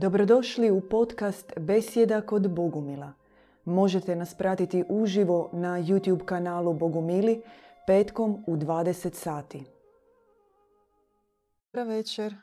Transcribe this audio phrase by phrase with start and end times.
[0.00, 3.12] Dobrodošli u podcast Besjeda kod Bogumila.
[3.64, 7.42] Možete nas pratiti uživo na YouTube kanalu Bogumili
[7.86, 9.64] petkom u 20 sati.
[11.72, 12.34] Dobra večer.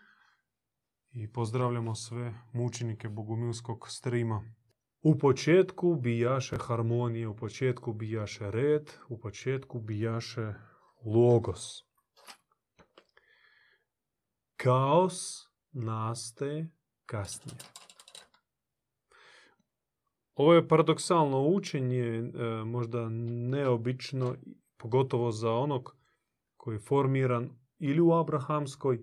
[1.11, 4.43] I pozdravljamo sve mučenike Bogumilskog strima.
[5.01, 10.53] U početku bijaše harmonije, u početku bijaše red, u početku bijaše
[11.05, 11.83] logos.
[14.57, 15.21] Kaos
[15.71, 17.57] nastaje kasnije.
[20.35, 22.31] Ovo je paradoksalno učenje, e,
[22.65, 23.09] možda
[23.49, 24.35] neobično,
[24.77, 25.95] pogotovo za onog
[26.57, 29.01] koji je formiran ili u abrahamskoj e,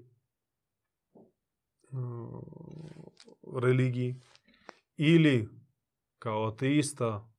[3.61, 4.21] religiji
[4.97, 5.49] ili
[6.19, 7.33] kao ateista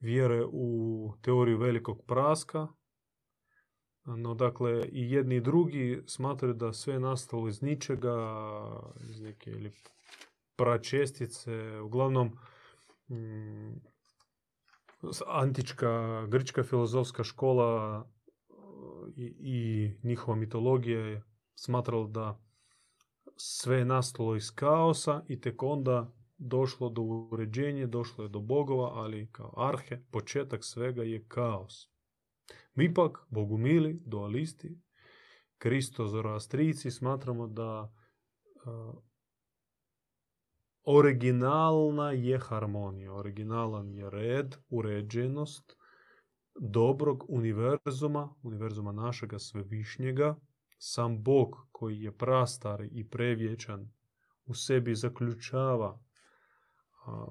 [0.00, 2.68] vjere u teoriju velikog praska,
[4.04, 8.16] no, dakle, i jedni i drugi smatraju da sve je nastalo iz ničega,
[9.10, 9.72] iz neke ili
[10.56, 11.80] pračestice.
[11.80, 12.38] Uglavnom,
[13.08, 13.80] mm,
[15.26, 18.04] antička grčka filozofska škola
[19.16, 21.22] i, i njihova mitologija je
[21.54, 22.40] smatrala da
[23.36, 28.90] sve je nastalo iz kaosa i tek onda došlo do uređenja, došlo je do bogova,
[28.94, 31.93] ali kao arhe, početak svega je kaos.
[32.74, 34.78] Mi ipak, bogumili, dualisti,
[35.58, 37.92] Kristo zoroastrici, smatramo da
[40.84, 45.76] originalna je harmonija, originalan je red, uređenost
[46.60, 50.36] dobrog univerzuma, univerzuma našega svevišnjega,
[50.78, 53.90] sam Bog koji je prastari i prevječan
[54.44, 56.00] u sebi zaključava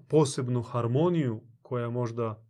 [0.10, 2.46] posebnu harmoniju koja možda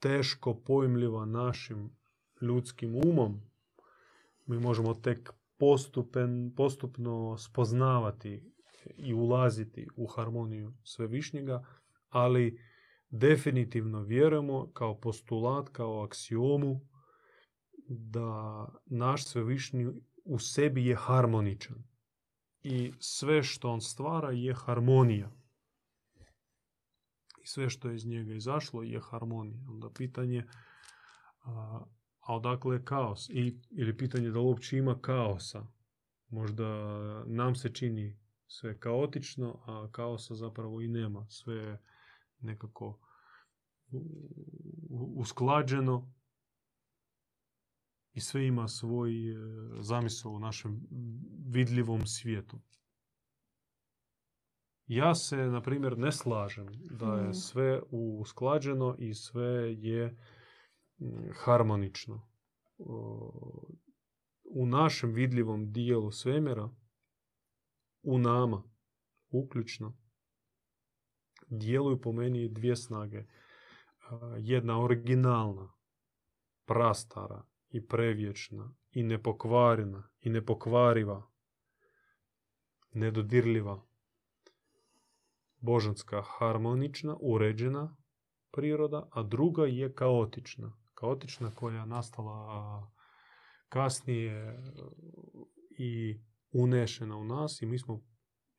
[0.00, 1.90] teško pojmljiva našim
[2.40, 3.40] ljudskim umom,
[4.46, 8.52] mi možemo tek postupen, postupno spoznavati
[8.96, 11.66] i ulaziti u harmoniju svevišnjega,
[12.08, 12.60] ali
[13.10, 16.80] definitivno vjerujemo kao postulat, kao aksiomu
[17.88, 19.86] da naš svevišnji
[20.24, 21.84] u sebi je harmoničan.
[22.62, 25.35] I sve što on stvara je harmonija
[27.46, 29.64] sve što je iz njega izašlo je harmonija.
[29.68, 30.44] Onda pitanje,
[31.44, 31.84] a,
[32.20, 33.28] a odakle je kaos?
[33.28, 35.66] I, ili pitanje da uopće ima kaosa?
[36.28, 36.64] Možda
[37.24, 41.26] nam se čini sve kaotično, a kaosa zapravo i nema.
[41.28, 41.82] Sve je
[42.40, 43.00] nekako
[45.16, 46.12] usklađeno
[48.12, 49.36] i sve ima svoj e,
[49.80, 50.80] zamisao u našem
[51.46, 52.60] vidljivom svijetu.
[54.86, 60.16] Ja se, na primjer, ne slažem da je sve usklađeno i sve je
[61.44, 62.28] harmonično.
[64.44, 66.70] U našem vidljivom dijelu svemira,
[68.02, 68.62] u nama,
[69.28, 69.98] uključno,
[71.48, 73.24] djeluju po meni dvije snage.
[74.38, 75.72] Jedna originalna,
[76.66, 81.30] prastara i prevječna i nepokvarena i nepokvariva,
[82.92, 83.85] nedodirljiva
[85.60, 87.96] božanska harmonična, uređena
[88.52, 90.72] priroda, a druga je kaotična.
[90.94, 92.90] Kaotična koja je nastala
[93.68, 94.62] kasnije
[95.78, 96.20] i
[96.52, 98.02] unešena u nas i mi smo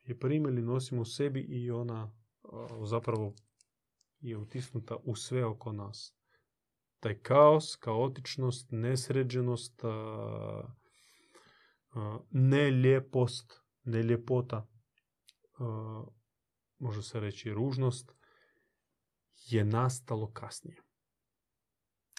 [0.04, 2.12] je primili, nosimo u sebi i ona
[2.84, 3.34] zapravo
[4.20, 6.18] je utisnuta u sve oko nas.
[7.00, 9.82] Taj kaos, kaotičnost, nesređenost,
[12.32, 14.68] neljepost, neljepota
[16.80, 18.12] može se reći ružnost,
[19.48, 20.82] je nastalo kasnije.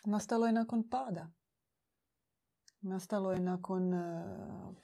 [0.05, 1.31] Nastalo je nakon pada.
[2.81, 4.25] Nastalo je nakon e,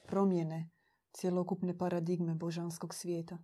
[0.07, 0.71] promjene
[1.13, 3.39] cjelokupne paradigme božanskog svijeta.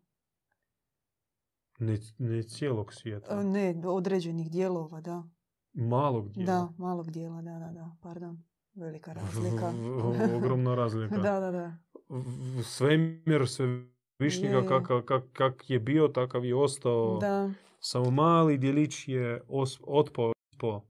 [1.78, 3.40] Ne, ne cijelog svijeta.
[3.40, 5.24] E, ne, određenih dijelova, da.
[5.72, 6.52] Malog dijela.
[6.52, 7.96] Da, malog dijela, da, da, da.
[8.02, 8.44] Pardon.
[8.74, 9.72] Velika razlika.
[10.36, 11.16] Ogromna razlika.
[11.26, 11.78] da, da, da.
[12.62, 13.89] Svemir, sve
[14.20, 17.18] Višnjega kak, kak, kak, je bio, takav je ostao.
[17.20, 17.50] Da.
[17.80, 19.42] Samo mali dijelić je
[19.86, 20.32] otpao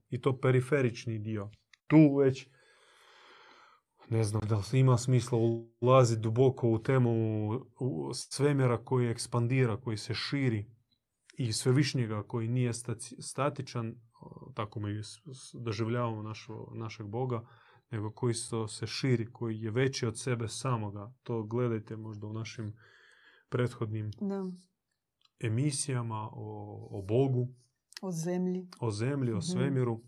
[0.09, 1.49] i to periferični dio.
[1.87, 2.47] Tu već
[4.09, 5.37] ne znam da li ima smisla
[5.81, 7.11] ulaziti duboko u temu
[8.13, 10.65] svemira koji ekspandira, koji se širi
[11.37, 12.71] i svevišnjega koji nije
[13.19, 13.95] statičan,
[14.53, 15.01] tako mi
[15.53, 17.47] doživljavamo našo, našeg Boga,
[17.91, 18.33] nego koji
[18.67, 21.13] se širi, koji je veći od sebe samoga.
[21.23, 22.73] To gledajte možda u našim
[23.51, 24.45] prethodnim da.
[25.39, 27.47] emisijama o, o Bogu.
[28.01, 28.67] O zemlji.
[28.79, 29.41] O zemlji, o mhm.
[29.41, 29.93] svemiru.
[29.93, 30.01] Uh,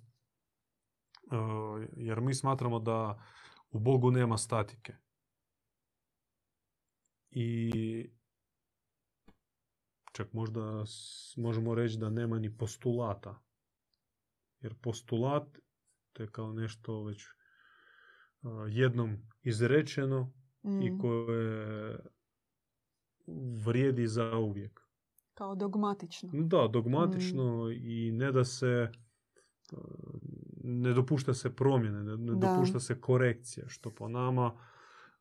[1.98, 3.24] jer mi smatramo da
[3.70, 4.94] u Bogu nema statike.
[7.36, 7.72] i
[10.12, 10.84] čak možda
[11.38, 13.42] možemo reći da nema ni postulata.
[14.60, 15.58] Jer postulat
[16.14, 17.24] to je kao nešto već
[18.42, 22.00] a, jednom izrečeno i Mm, koje
[23.66, 24.82] vrijedi za uvijek.
[25.34, 26.30] Kao dogmatično.
[26.34, 28.92] Da, dogmatično i ne da se
[29.72, 29.78] a,
[30.64, 34.54] ne dopušta se promjene, ne, ne dopušta se korekcija, što po nama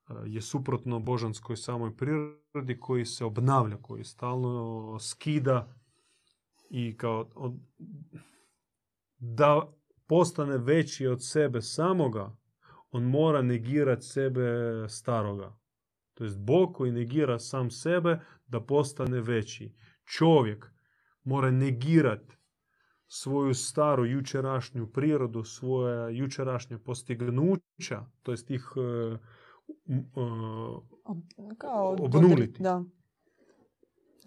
[0.07, 5.75] a, je suprotno božanskoj samoj prirodi koji se obnavlja, koji stalno skida
[6.71, 7.61] i kao od-
[9.19, 9.73] da
[10.07, 12.37] postane veći od sebe samoga,
[12.91, 14.43] on mora negirati sebe
[14.89, 15.57] staroga.
[16.15, 19.75] To jest Bog koji negira sam sebe da postane veći.
[20.05, 20.73] Čovjek
[21.25, 22.37] mora negirati
[23.07, 29.19] svoju staru jučerašnju prirodu, svoja jučerašnja postignuća, to jest ih e,
[29.89, 30.21] m, e,
[31.05, 32.63] Ob- kao Obnuliti.
[32.63, 32.85] Da.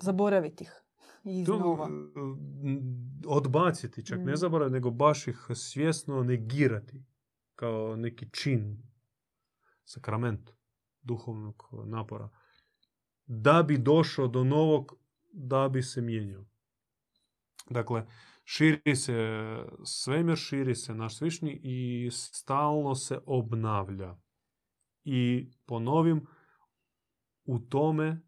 [0.02, 0.72] Zaboraviti ih.
[1.24, 1.88] I to, iznova.
[1.88, 1.92] e,
[3.28, 4.36] odbaciti, čak ne Mm.
[4.36, 7.04] zaboraviti, nego baš ih svjesno negirati
[7.56, 8.84] kao neki čin,
[9.86, 10.55] sakrament
[11.06, 12.30] duhovnog napora,
[13.26, 14.94] da bi došao do novog,
[15.32, 16.46] da bi se mijenjao.
[17.70, 18.06] Dakle,
[18.44, 19.48] širi se
[19.84, 24.18] svemir, širi se naš svišnji i stalno se obnavlja.
[25.04, 26.28] I ponovim,
[27.44, 28.22] u tome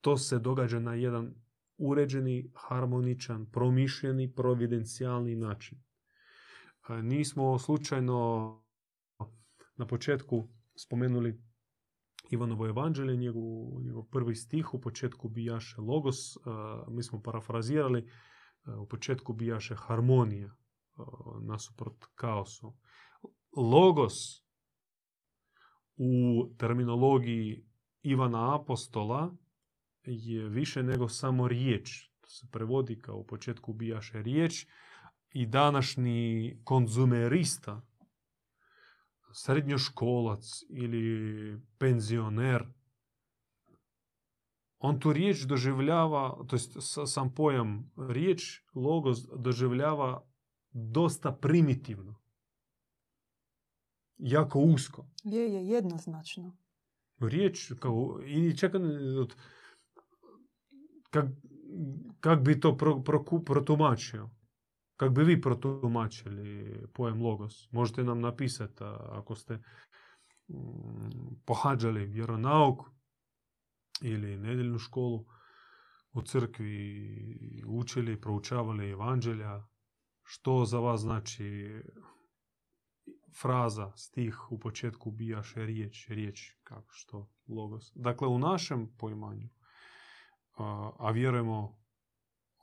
[0.00, 1.34] to se događa na jedan
[1.76, 5.78] uređeni, harmoničan, promišljeni, providencijalni način.
[6.88, 8.59] E, Nismo slučajno
[9.80, 11.40] na početku spomenuli
[12.30, 16.16] Ivanovo evanđelje, njegov, njegov prvi stih, u početku bijaše logos,
[16.88, 18.10] mi smo parafrazirali,
[18.78, 20.50] u početku bijaše harmonija
[21.42, 22.76] nasuprot kaosu.
[23.56, 24.14] Logos
[25.96, 27.64] u terminologiji
[28.02, 29.34] Ivana Apostola
[30.04, 32.10] je više nego samo riječ.
[32.20, 34.66] To se prevodi kao u početku bijaše riječ
[35.30, 37.82] i današnji konzumerista,
[39.32, 42.66] srednjoškolac ili penzioner,
[44.78, 50.26] on tu riječ doživljava, to jest sam pojam riječ, logos doživljava
[50.72, 52.14] dosta primitivno.
[54.18, 55.06] Jako usko.
[55.24, 56.56] Je, je, jednoznačno.
[57.20, 58.54] Riječ kao, i
[59.20, 59.36] od-
[61.10, 61.26] kak,
[62.20, 64.30] kak bi to pro, proku- protumačio?
[65.00, 67.72] Kak bi vi protumačili pojam logos?
[67.72, 69.62] Možete nam napisati ako ste
[71.44, 72.78] pohađali vjeronauk
[74.02, 75.26] ili nedjeljnu školu
[76.12, 79.66] u crkvi, učili, proučavali evanđelja.
[80.22, 81.82] Što za vas znači
[83.40, 87.92] fraza, stih u početku bijaše riječ, riječ, kako što, logos.
[87.94, 89.48] Dakle, u našem poimanju,
[90.98, 91.78] a vjerujemo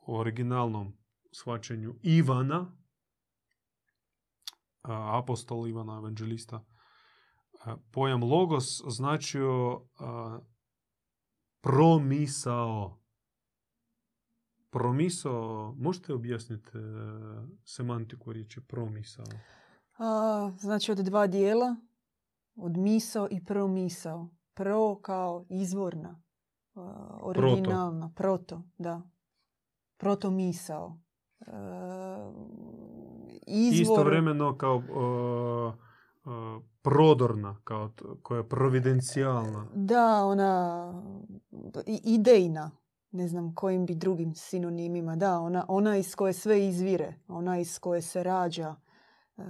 [0.07, 1.06] u originalnom
[1.41, 2.71] shvaćanju Ivana,
[5.19, 6.65] apostol Ivana, evanđelista,
[7.91, 9.81] pojam logos značio
[11.61, 12.99] promisao.
[14.69, 16.81] Promisao, možete objasniti e,
[17.65, 19.25] semantiku riječi promisao?
[19.97, 21.75] A, znači od dva dijela,
[22.55, 24.29] od misao i promisao.
[24.53, 26.21] Pro kao izvorna,
[27.21, 29.01] originalna, proto, da.
[29.97, 30.99] Proto misao.
[31.41, 31.51] E,
[33.47, 35.73] izvor, Istovremeno kao uh,
[36.33, 37.91] uh, prodorna, kao
[38.23, 39.67] koja je providencijalna.
[39.75, 40.93] Da, ona
[42.03, 42.71] idejna,
[43.11, 47.79] ne znam kojim bi drugim sinonimima, da, ona, ona iz koje sve izvire, ona iz
[47.79, 48.75] koje se rađa
[49.37, 49.41] e,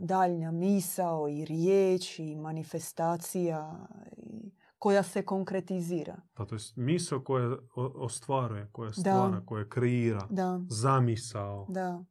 [0.00, 6.16] daljnja misao i riječ i manifestacija i koja se konkretizira.
[6.34, 10.26] Pa to je misao koja ostvaruje, koja stvara, koja kreira.
[10.30, 12.04] Da, Zamisao, da,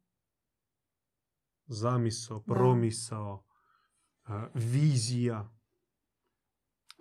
[1.66, 2.54] zamisao, Da.
[2.54, 3.44] promisao,
[4.24, 5.50] uh, vizija.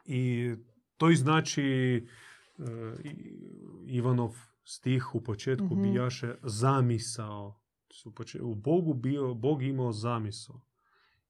[0.05, 0.55] I
[0.97, 2.07] to i znači
[2.57, 2.65] uh,
[3.05, 3.39] i-
[3.87, 5.81] Ivanov stih u početku Mhm.
[5.83, 7.59] bijaše zamisao.
[8.41, 10.61] U Bogu bio, Bog imao zamisao.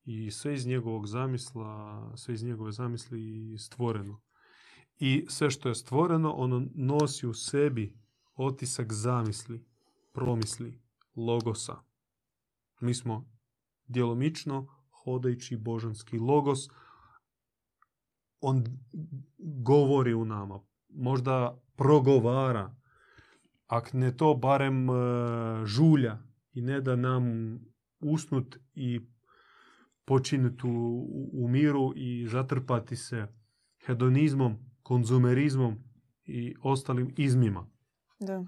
[0.03, 1.67] I sve iz njegovog zamisla,
[2.17, 3.22] sve iz njegove zamisli
[3.60, 4.22] stvoreno.
[4.99, 7.97] I sve što je stvoreno, ono nosi u sebi
[8.35, 9.65] otisak zamisli,
[10.13, 10.81] promisli,
[11.15, 11.75] logosa.
[12.79, 13.31] Mi smo
[13.87, 14.67] djelomično
[15.03, 16.59] hodajući božanski logos.
[18.41, 18.63] On
[19.37, 22.75] govori u nama, možda progovara,
[23.67, 24.93] ak ne to barem e,
[25.65, 26.17] žulja
[26.53, 27.23] i ne da nam
[27.99, 29.01] usnut i
[30.05, 33.27] počiniti u, u miru i zatrpati se
[33.85, 35.77] hedonizmom, konzumerizmom
[36.25, 37.69] i ostalim izmima.
[38.19, 38.45] Da.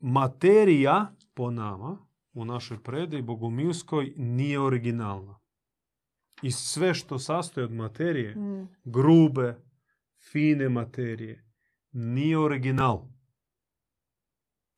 [0.00, 1.98] Materija po nama
[2.32, 5.38] u našoj predaji bogomilskoj nije originalna.
[6.42, 8.68] I sve što sastoji od materije, Mm.
[8.84, 9.62] grube,
[10.32, 11.44] fine materije,
[11.92, 13.08] nije original.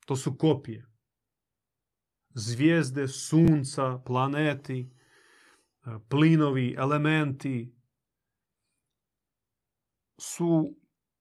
[0.05, 0.85] To su kopije.
[2.29, 4.89] Zvijezde, sunca, planeti,
[6.09, 7.75] plinovi, elementi
[10.17, 10.75] su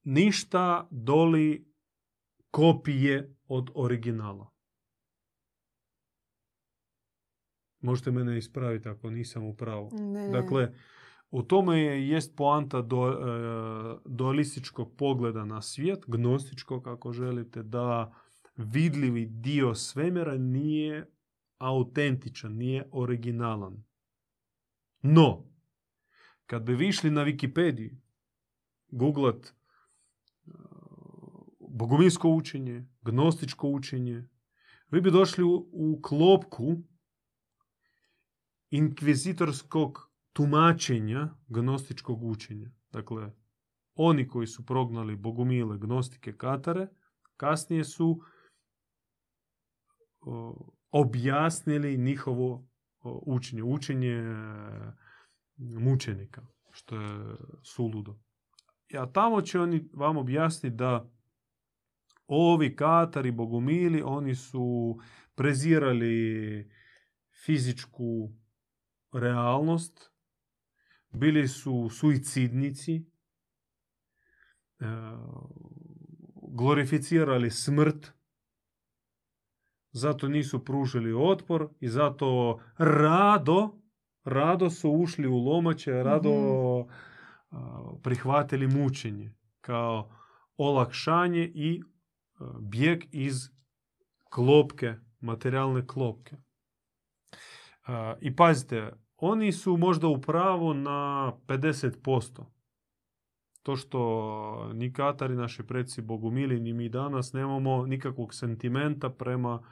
[0.04, 1.72] ništa doli
[2.50, 4.50] kopije od originala.
[7.80, 9.90] Možete mene ispraviti ako nisam u pravu.
[9.92, 10.28] Ne.
[10.28, 10.74] Dakle,
[11.30, 13.14] u tome je jest poanta do, e,
[14.04, 18.14] dualističkog pogleda na svijet, gnostičkog ako želite, da
[18.56, 21.10] vidljivi dio svemira nije
[21.58, 23.84] autentičan, nije originalan.
[25.06, 25.44] No,
[26.46, 27.96] kad bi vi išli na Wikipediju,
[28.88, 29.52] googlat e,
[31.68, 34.28] bogumilsko učenje, gnostičko učenje,
[34.90, 36.82] vi bi došli u, klopku
[38.70, 42.70] inkvizitorskog tumačenja gnostičkog učenja.
[42.90, 43.32] Dakle,
[43.94, 46.88] oni koji su prognali bogumile, gnostike, katare,
[47.36, 48.20] kasnije su
[50.20, 52.68] o, objasnili njihovo
[53.04, 54.32] učenje, učenje e,
[55.56, 58.18] mučenika, što je suludo.
[58.98, 61.10] A tamo će oni vam objasniti da
[62.26, 64.98] ovi katari, bogumili, oni su
[65.34, 66.70] prezirali
[67.44, 68.32] fizičku
[69.12, 70.10] realnost,
[71.10, 73.04] bili su suicidnici, e,
[76.52, 78.13] glorificirali smrt,
[79.94, 83.70] zato nisu pružili otpor i zato rado,
[84.24, 86.30] rado su ušli u lomače, rado
[87.50, 90.10] a, prihvatili mučenje kao
[90.56, 91.82] olakšanje i
[92.60, 93.34] bijeg iz
[94.30, 96.36] klopke, materijalne klopke.
[98.20, 102.44] I pazite, oni su možda u pravu na 50%.
[103.62, 109.62] To što ni Katari, naši predsi Bogumili, ni mi danas nemamo nikakvog sentimenta prema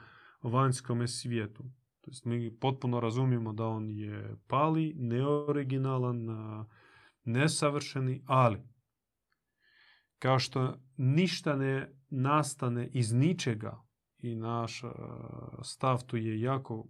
[0.43, 1.63] vanjskome svijetu.
[2.01, 6.27] To jest mi potpuno razumijemo da on je pali, neoriginalan,
[7.23, 8.57] nesavršeni, ali
[10.19, 13.81] kao što ništa ne nastane iz ničega
[14.19, 14.89] i naš a,
[15.63, 16.87] stav tu je jako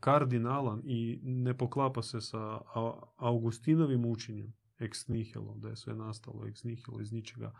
[0.00, 2.60] kardinalan i ne poklapa se sa
[3.16, 7.52] Augustinovim učenjem ex nihilo, da je sve nastalo ex nihilo iz ničega.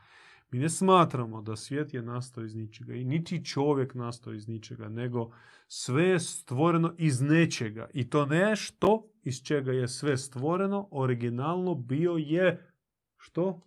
[0.50, 4.88] Mi ne smatramo da svijet je nastao iz ničega i niti čovjek nastao iz ničega,
[4.88, 5.31] nego
[5.67, 7.88] sve je stvoreno iz nečega.
[7.95, 12.73] I to nešto iz čega je sve stvoreno, originalno bio je
[13.17, 13.61] što?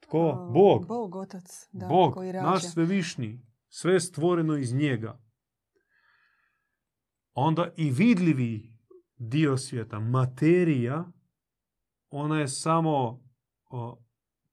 [0.00, 0.50] Tko?
[0.52, 0.86] Bog.
[0.86, 1.68] Bog, otac.
[1.72, 2.50] Da, Bog, koji rađa.
[2.50, 3.40] naš svevišnji.
[3.68, 5.20] Sve je stvoreno iz njega.
[7.34, 8.72] Onda i vidljivi
[9.16, 11.04] dio svijeta, materija,
[12.10, 13.24] ona je samo
[13.70, 14.04] o,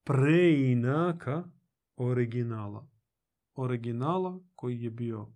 [0.06, 1.44] preinaka
[1.96, 2.88] originala.
[3.56, 5.28] Originala koji je bio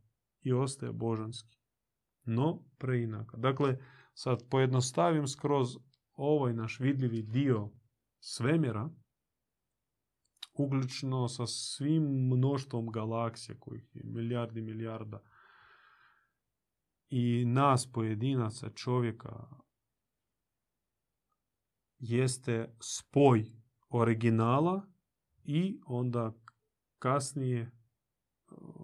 [0.42, 1.58] i ostaje božanski.
[2.24, 3.38] No, preinaka.
[3.38, 3.78] Dakle,
[4.14, 5.78] sad pojednostavim skroz
[6.14, 7.70] ovaj naš vidljivi dio
[8.20, 8.90] svemira,
[10.54, 15.24] uključno sa svim mnoštvom galaksija, kojih je milijardi milijarda,
[17.10, 19.48] i nas pojedinaca, čovjeka,
[22.00, 23.59] jeste spoj
[23.89, 24.88] originala
[25.43, 26.34] i onda
[27.00, 27.72] kasnije e,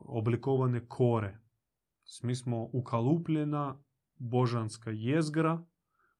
[0.05, 1.39] oblikovane kore.
[2.23, 3.83] Mi smo ukalupljena
[4.15, 5.65] božanska jezgra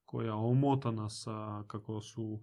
[0.04, 2.42] koja je omotana sa, kako su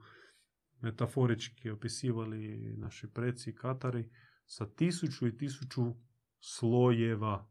[0.79, 4.09] metaforički opisivali naši preci katari,
[4.45, 5.93] sa tisuću i tisuću
[6.39, 7.49] slojeva.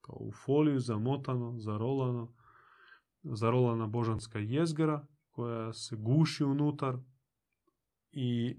[0.00, 2.34] Kao u foliju zamotano, zarolano,
[3.22, 6.98] zarolana božanska jezgra koja se guši unutar
[8.12, 8.56] i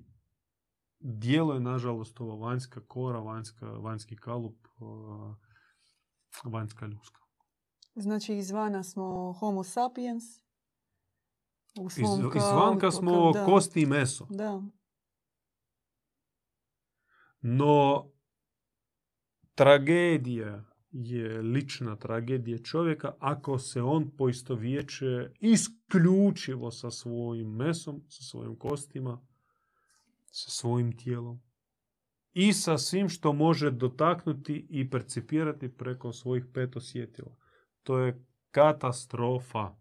[1.00, 4.68] dijelo je nažalost ova vanjska kora, vanjska, vanjski kalup,
[6.44, 7.22] vanjska ljuska.
[7.96, 10.24] Znači izvana smo homo sapiens.
[11.80, 13.46] U Iz, svom izvanka smo da.
[13.46, 14.28] kosti i meso.
[14.30, 14.62] Da.
[17.42, 18.06] No,
[19.56, 28.56] tragedija je lična tragedija čovjeka ako se on poistovječe isključivo sa svojim mesom, sa svojim
[28.60, 29.22] kostima,
[30.32, 31.42] sa svojim tijelom.
[32.34, 37.36] i sa svim što može dotaknuti i percipirati preko svojih pet osjetila.
[37.84, 39.60] To je katastrofa.
[39.70, 39.76] E,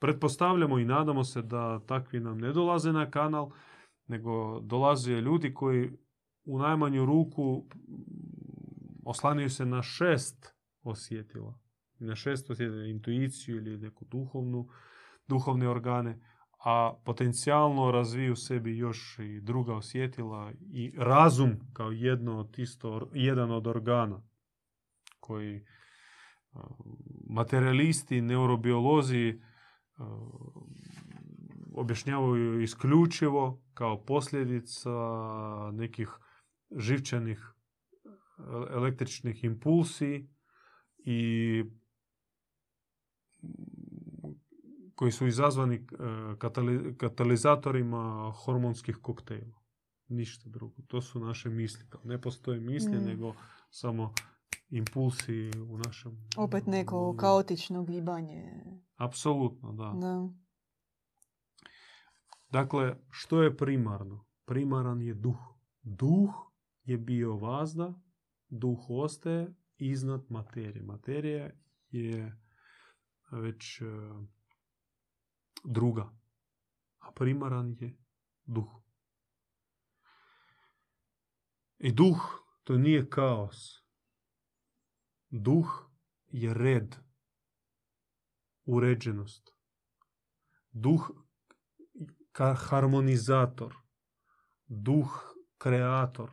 [0.00, 3.50] pretpostavljamo i nadamo se da takvi nam ne dolaze na kanal,
[4.06, 5.90] nego dolaze ljudi koji
[6.44, 7.66] u najmanju ruku
[9.04, 11.58] oslanjaju se na šest osjetila.
[11.98, 14.68] Na šest osjetila, intuiciju ili neku duhovnu,
[15.28, 16.20] duhovne organe,
[16.64, 23.50] a potencijalno razviju sebi još i druga osjetila i razum kao jedno od isto, jedan
[23.50, 24.22] od organa
[25.20, 25.64] koji
[27.28, 29.40] materialisti, neurobiolozi
[31.74, 34.90] objašnjavaju isključivo kao posljedica
[35.72, 36.08] nekih
[36.76, 37.52] živčanih
[38.70, 40.28] električnih impulsi
[40.98, 41.64] i
[45.02, 45.82] koji su izazvani e,
[46.98, 49.60] katalizatorima hormonskih koktejla.
[50.08, 50.82] Ništa drugo.
[50.86, 51.84] To su naše misli.
[52.04, 53.04] Ne postoje misli, Mm.
[53.04, 53.34] nego
[53.70, 54.14] samo
[54.70, 56.28] impulsi u našem...
[56.36, 58.64] Opet neko kaotično gibanje.
[58.96, 59.92] Apsolutno, da.
[60.00, 60.28] Da.
[62.50, 64.24] Dakle, što je primarno?
[64.44, 65.54] Primaran je duh.
[65.82, 66.30] Duh
[66.84, 67.94] je bio vazda,
[68.48, 70.82] duh ostaje iznad materije.
[70.82, 71.50] Materija
[71.90, 72.38] je
[73.30, 73.84] već e,
[75.64, 76.12] druga,
[76.98, 77.96] a primaran je
[78.44, 78.82] duh.
[81.78, 82.20] I duh
[82.64, 83.82] to nije kaos.
[85.30, 85.90] Duh
[86.28, 86.96] je red,
[88.64, 89.50] uređenost.
[90.70, 91.10] Duh
[92.32, 93.76] ka harmonizator,
[94.66, 96.30] duh kreator,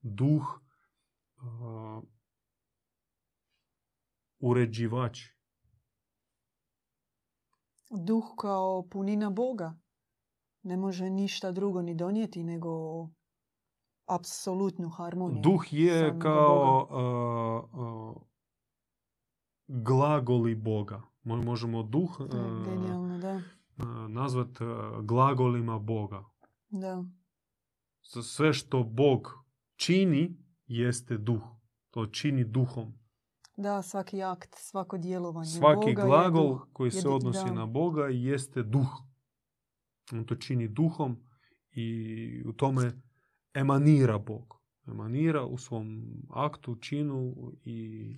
[0.00, 0.60] duh
[1.36, 2.02] uh,
[4.38, 5.37] uređivač.
[7.90, 9.74] Duh kao punina Boga.
[10.62, 12.70] Ne može ništa drugo ni donijeti nego
[14.06, 15.42] apsolutnu harmoniju.
[15.42, 16.96] Duh je kao Boga.
[16.96, 18.22] uh, uh,
[19.66, 21.02] glagoli Boga.
[21.24, 22.26] Mo- Možemo duh uh,
[23.76, 24.48] Da, nazvat
[25.02, 26.24] glagolima Boga.
[26.68, 27.04] Da.
[28.22, 29.28] Sve što Bog
[29.76, 30.36] čini
[30.66, 31.42] jeste duh.
[31.90, 32.98] To čini duhom.
[33.58, 36.66] Da, svaki akt, svako djelovanje Svaki Boga glagol duh.
[36.72, 37.52] koji se odnosi da.
[37.52, 38.88] na Boga jeste duh.
[40.12, 41.16] On to čini duhom
[41.70, 42.92] i u tome
[43.54, 44.54] emanira Bog.
[44.86, 48.14] Emanira u svom aktu, činu i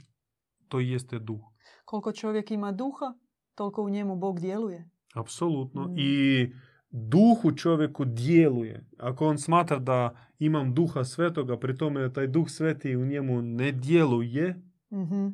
[0.68, 1.40] to jeste duh.
[1.84, 3.14] Koliko čovjek ima duha,
[3.54, 4.90] toliko u njemu Bog djeluje.
[5.14, 5.88] Apsolutno.
[5.88, 5.94] Mm.
[5.98, 6.52] I
[6.90, 8.88] duh u čovjeku djeluje.
[8.98, 13.72] Ako on smatra da imam duha svetoga, pri tome taj duh sveti u njemu ne
[13.72, 15.26] djeluje, Mhm,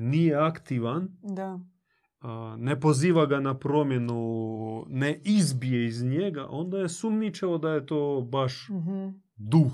[0.00, 1.60] nije aktivan, Da.
[2.20, 4.18] a, ne poziva ga na promjenu,
[4.88, 9.08] ne izbije iz njega, onda je sumničavo da je to baš Mhm.
[9.36, 9.72] duh.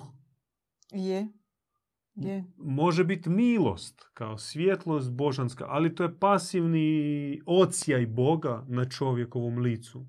[0.92, 1.28] Je.
[2.14, 2.44] Je.
[2.56, 6.90] Može biti milost kao svjetlost božanska, ali to je pasivni
[7.46, 10.06] ocijaj Boga na čovjekovom licu.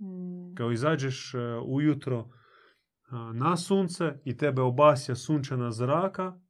[0.00, 2.28] Mm, Kao izađeš e, ujutro
[3.34, 6.40] na sunce i tebe obasja sunčana zraka,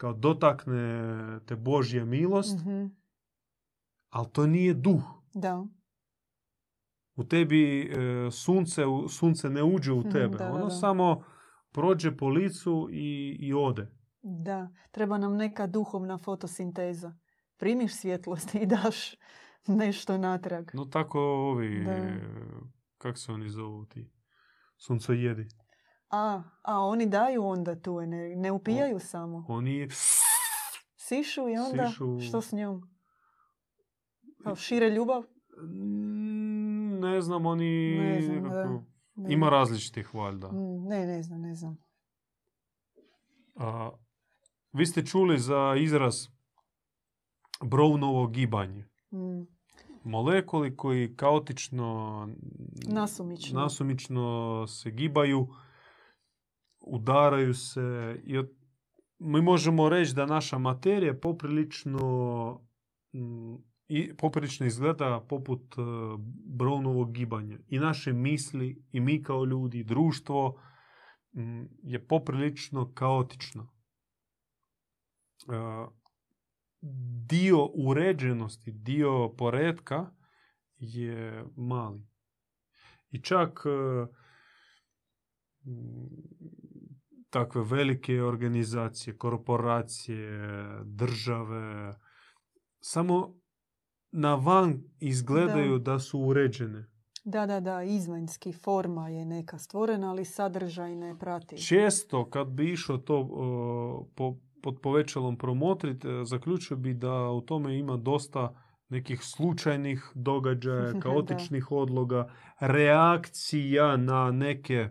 [0.00, 1.02] kao dotakne
[1.46, 2.86] te Božja milost, mhm,
[4.10, 5.02] ali to nije duh.
[5.34, 5.66] Da.
[7.14, 7.90] U tebi e,
[8.30, 10.28] sunce, sunce ne uđe u Mhm, tebe.
[10.28, 10.70] da, da, ono da.
[10.70, 11.24] samo
[11.72, 13.86] prođe po licu i, i ode.
[14.22, 14.68] Da.
[14.90, 17.14] Treba nam neka duhovna fotosinteza.
[17.56, 19.14] Primiš svjetlost i daš
[19.66, 20.70] nešto natrag.
[20.74, 22.16] No tako ovi, Da.
[22.98, 24.10] kak se oni zovu ti?
[24.76, 25.48] Suncojedi.
[26.10, 29.44] A, a oni daju onda tu, ne, ne upijaju samo.
[29.48, 29.88] Oni
[30.96, 32.18] Sišu i onda Sišu.
[32.20, 32.82] što s njom?
[34.38, 35.22] Kao šire ljubav?
[35.62, 38.84] Mm, ne znam, oni Ne znam, nekako- da.
[39.16, 40.48] Ne, ima različitih valjda.
[40.48, 41.78] Mm, Ne, ne znam, ne znam.
[43.56, 43.90] A,
[44.72, 46.14] vi ste čuli za izraz
[47.60, 48.88] Brownovo gibanje.
[49.12, 49.46] Mm,
[50.04, 52.28] Molekuli koji kaotično
[52.86, 53.60] Nasumično.
[53.60, 54.24] nasumično
[54.68, 55.48] se gibaju,
[56.80, 58.50] udaraju se i od-
[59.18, 62.00] mi možemo reći da naša materija poprilično
[63.14, 63.54] mm,
[63.88, 65.84] i poprilično izgleda poput uh,
[66.46, 67.58] Brownovog gibanja.
[67.68, 70.60] I naše misli, i mi kao ljudi, društvo
[71.36, 73.62] mm, je poprilično kaotično.
[73.62, 73.68] Uh,
[77.28, 80.10] dio uređenosti, dio poretka
[80.76, 82.06] je mali.
[83.10, 83.70] I čak e,
[85.66, 86.08] m,
[87.30, 90.40] takve velike organizacije, korporacije,
[90.84, 91.94] države,
[92.80, 93.40] samo
[94.12, 96.86] na van izgledaju da, su uređene.
[97.24, 101.66] Da, da, da, izvanjski forma je neka stvorena, ali sadržaj ne prati.
[101.66, 107.40] Često kad bi išao to uh, po, pod povećalom promotrit, uh, zaključio bi da u
[107.40, 108.54] tome ima dosta
[108.88, 111.00] nekih slučajnih događaja, Da.
[111.00, 114.88] kaotičnih odloga, reakcija na neke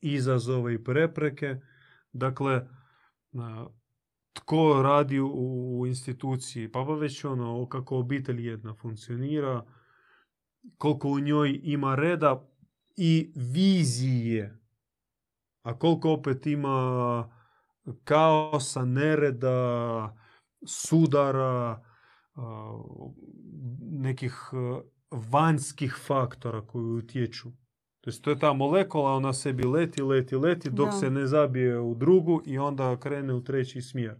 [0.00, 1.56] izazove i prepreke.
[2.12, 2.68] Dakle,
[4.32, 9.64] tko radi u, instituciji, pa već ono kako obitelj jedna funkcionira,
[10.78, 12.48] koliko u njoj ima reda
[12.96, 14.58] i vizije,
[15.62, 17.30] a koliko opet ima
[18.04, 20.16] kaosa, nereda,
[20.66, 21.84] sudara,
[23.80, 24.34] nekih
[25.10, 27.52] vanjskih faktora koji utječu.
[28.00, 30.92] To je ta molekula, ona sebi leti, leti, leti, dok Da.
[30.92, 34.16] se ne zabije u drugu i onda krene u treći smjer.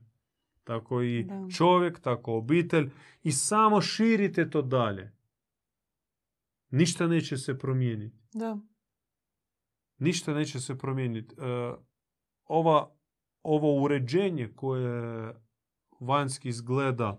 [0.65, 1.47] Tako i Da.
[1.57, 2.91] čovjek, tako obitelj.
[3.23, 5.13] I samo širite to dalje.
[6.71, 8.17] Ništa neće se promijeniti.
[8.33, 8.59] Da,
[9.99, 11.35] Ništa neće se promijeniti.
[11.39, 11.75] E,
[12.45, 12.95] ova,
[13.43, 15.35] ovo uređenje koje
[16.01, 17.19] vanjski izgleda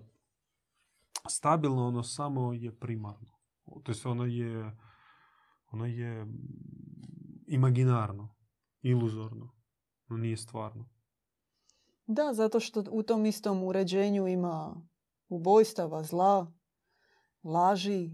[1.29, 3.33] stabilno, ono samo je primarno.
[3.83, 4.71] To ono je,
[5.71, 6.27] ono je
[7.47, 8.35] imaginarno,
[8.81, 9.53] iluzorno.
[10.09, 10.89] Ono nije stvarno.
[12.07, 14.75] da, zato što u tom istom uređenju ima
[15.27, 16.51] ubojstava, zla,
[17.43, 18.09] laži, e,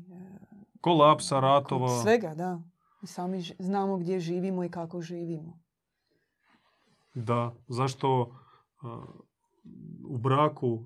[0.81, 2.01] Kolapsa, ratova.
[2.01, 2.61] svega, da.
[3.03, 5.59] I sami znamo gdje živimo i kako živimo.
[7.13, 8.35] Da, zašto
[8.81, 9.05] a,
[10.07, 10.83] u braku.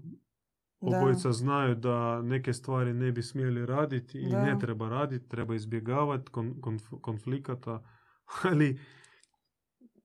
[0.81, 4.43] Obojica znaju da neke stvari ne bi smjeli raditi i Da.
[4.43, 7.83] ne treba raditi, treba izbjegavati kon, konf- konflikata,
[8.43, 8.79] ali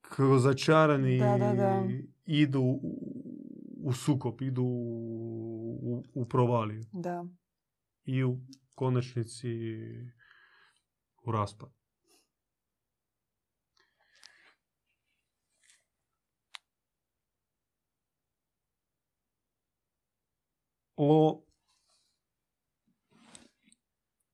[0.01, 1.83] kao začarani Da, da,
[2.27, 2.61] idu
[3.83, 7.25] u, sukop, idu u, u, u provaliju Da,
[8.05, 8.39] i u
[8.75, 9.51] konačnici
[11.25, 11.84] u raspad.
[20.97, 21.45] O,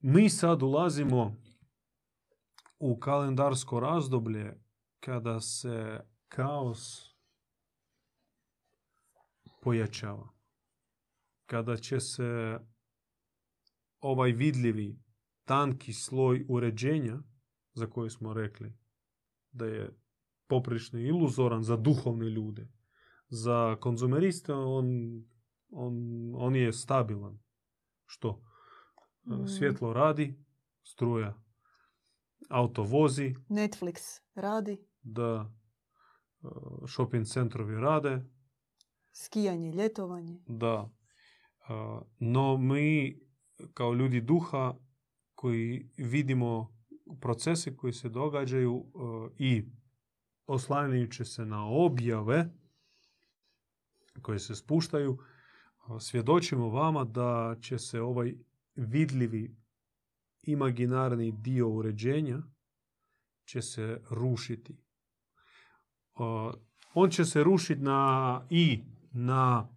[0.00, 1.36] mi sad ulazimo
[2.78, 4.60] u kalendarsko razdoblje
[5.00, 7.10] kada se kaos
[9.62, 10.28] pojačava.
[11.46, 12.58] Kada će se
[14.00, 14.98] ovaj vidljivi
[15.44, 17.22] tanki sloj uređenja
[17.72, 18.72] za koji smo rekli
[19.52, 19.96] da je
[20.46, 22.68] poprilično iluzoran za duhovne ljude.
[23.28, 24.86] Za konzumeriste on,
[25.70, 25.94] on,
[26.34, 27.38] on je stabilan.
[28.06, 28.42] Što?
[29.26, 29.46] Mm.
[29.46, 30.44] Svjetlo radi,
[30.82, 31.42] struja,
[32.48, 35.52] auto vozi, Netflix radi, da
[36.42, 36.46] e,
[36.88, 38.22] shopping centrovi rade,
[39.12, 40.42] skijanje, ljetovanje.
[40.46, 40.90] Da.
[41.68, 43.20] A, No mi
[43.74, 44.74] kao ljudi duha
[45.34, 46.80] koji vidimo
[47.20, 49.64] procese koji se događaju e, i
[50.46, 52.50] oslanjajući se na objave
[54.22, 55.18] koje se spuštaju,
[55.98, 58.34] svjedočimo vama da će se ovaj
[58.74, 59.56] vidljivi
[60.42, 62.42] imaginarni dio uređenja
[63.44, 64.76] će se rušiti.
[66.94, 69.68] On će se rušiti na i na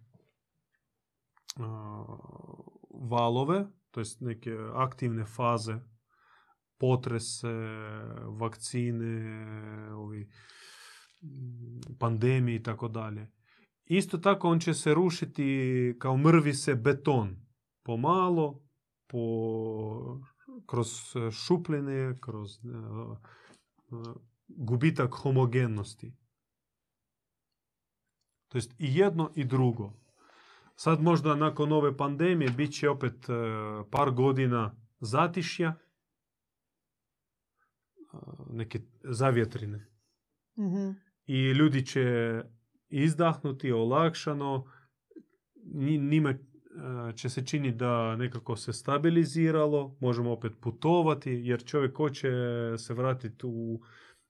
[2.90, 5.80] valove, to jest neke aktivne faze,
[6.78, 7.52] potrese,
[8.40, 9.36] vakcine,
[9.94, 10.30] ovi,
[11.98, 13.30] pandemije i tako dalje.
[13.86, 17.36] Isto tako on će se rušiti kao mrvi se beton.
[17.82, 18.62] Pomalo,
[19.06, 20.20] po,
[20.66, 20.88] kroz
[21.32, 22.72] šupljine, kroz e, e,
[24.48, 26.16] gubitak homogenosti.
[28.48, 29.92] To jest i jedno i drugo.
[30.76, 33.32] Sad možda nakon ove pandemije bit će opet e,
[33.90, 35.76] par godina zatišja, e,
[38.50, 39.90] neke zavjetrine.
[40.58, 40.90] Mhm.
[41.26, 42.04] I ljudi će
[43.02, 44.64] izdahnuti olakšano,
[46.10, 46.36] njima e,
[47.16, 52.30] će se činiti da nekako se stabiliziralo, možemo opet putovati, jer čovjek hoće
[52.78, 53.80] se vratiti u,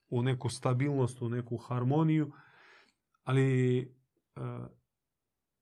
[0.08, 2.32] u neku stabilnost, u neku harmoniju,
[3.22, 3.86] ali e,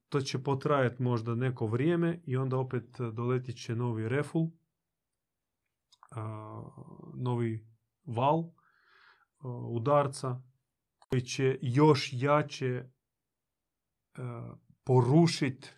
[0.09, 4.49] to će potrajati možda neko vrijeme i onda opet doletit će novi reful,
[7.15, 7.67] novi
[8.05, 10.43] val a, udarca
[10.99, 12.85] koji će još jače
[14.85, 15.69] porušiti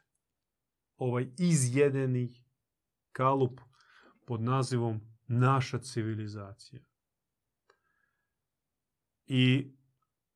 [0.96, 2.34] ovaj izjedeni
[3.12, 3.60] kalup
[4.24, 6.82] pod nazivom naša civilizacija.
[9.26, 9.72] I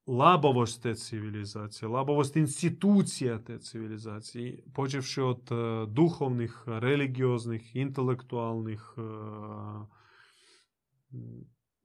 [0.07, 8.81] labavost te civilizacije, labavost institucija te civilizacije, počevši od e, duhovnih, religioznih, intelektualnih,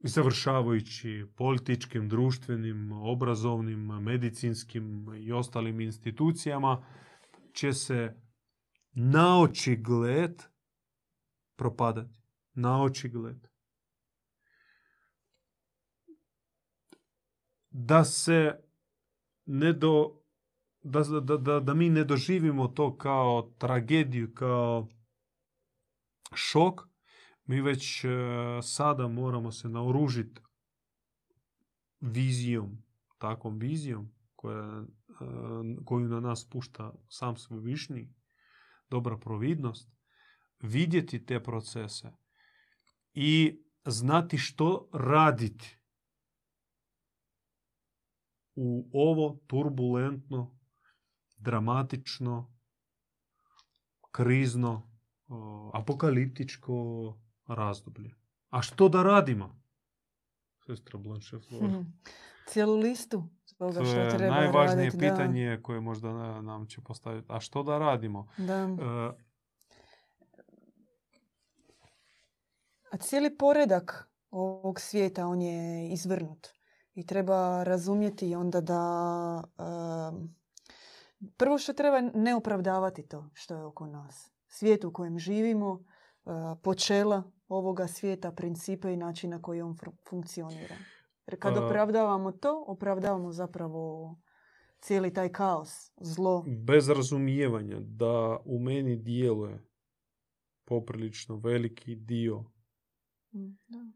[0.04, 6.86] e, završavajući političkim, društvenim, obrazovnim, medicinskim i ostalim institucijama,
[7.52, 8.16] će se
[8.92, 10.42] na očigled
[11.56, 12.20] propadati.
[12.54, 13.48] Na očigled.
[17.70, 18.64] Da se
[19.46, 20.20] ne do,
[20.82, 24.88] da, da, da, da mi ne doživimo to kao tragediju, kao
[26.34, 26.80] šok,
[27.46, 28.08] mi već e,
[28.62, 30.40] sada moramo se naoružiti
[32.00, 32.82] vizijom,
[33.18, 34.84] takvom vizijom koja, e,
[35.84, 38.14] koju na nas pušta sam višnji,
[38.90, 39.88] dobra providnost,
[40.62, 42.12] vidjeti te procese
[43.14, 45.78] i znati što raditi
[48.54, 50.58] u ovo turbulentno,
[51.36, 52.54] dramatično,
[54.10, 54.94] krizno,
[55.72, 56.74] apokaliptičko
[57.46, 58.14] razdoblje.
[58.50, 59.60] A što da radimo?
[60.66, 62.00] Sestra Blanche hmm.
[62.46, 63.28] Cijelu listu
[63.58, 67.26] toga to što je treba najvažnije raditi, pitanje koje možda nam će postaviti.
[67.30, 68.28] A što da radimo?
[68.38, 68.54] Da.
[68.54, 69.24] E,
[72.90, 76.48] A cijeli poredak ovog svijeta, on je izvrnut.
[76.94, 79.42] I treba razumjeti onda da...
[79.58, 80.34] em,
[81.36, 84.30] prvo što treba ne opravdavati to što je oko nas.
[84.46, 85.84] Svijet u kojem živimo,
[86.54, 89.76] počela ovoga svijeta, principe i način na koji on
[90.08, 90.76] funkcionira.
[91.26, 94.16] Jer kad A- opravdavamo to, opravdavamo zapravo
[94.78, 96.44] cijeli taj kaos, zlo.
[96.58, 99.64] bez razumijevanja da u meni djeluje
[100.64, 102.44] poprilično veliki dio
[103.32, 103.86] Mm, da.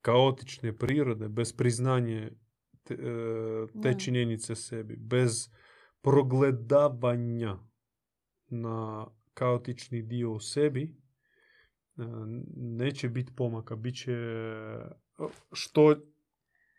[0.00, 2.30] kaotične prirode, bez priznanje
[2.82, 5.48] te, e, te činjenice sebi, bez
[6.00, 7.58] progledavanja
[8.46, 11.01] na kaotični dio u sebi, e,
[12.56, 13.76] neće biti pomaka.
[13.76, 14.16] Biće
[15.52, 15.96] što,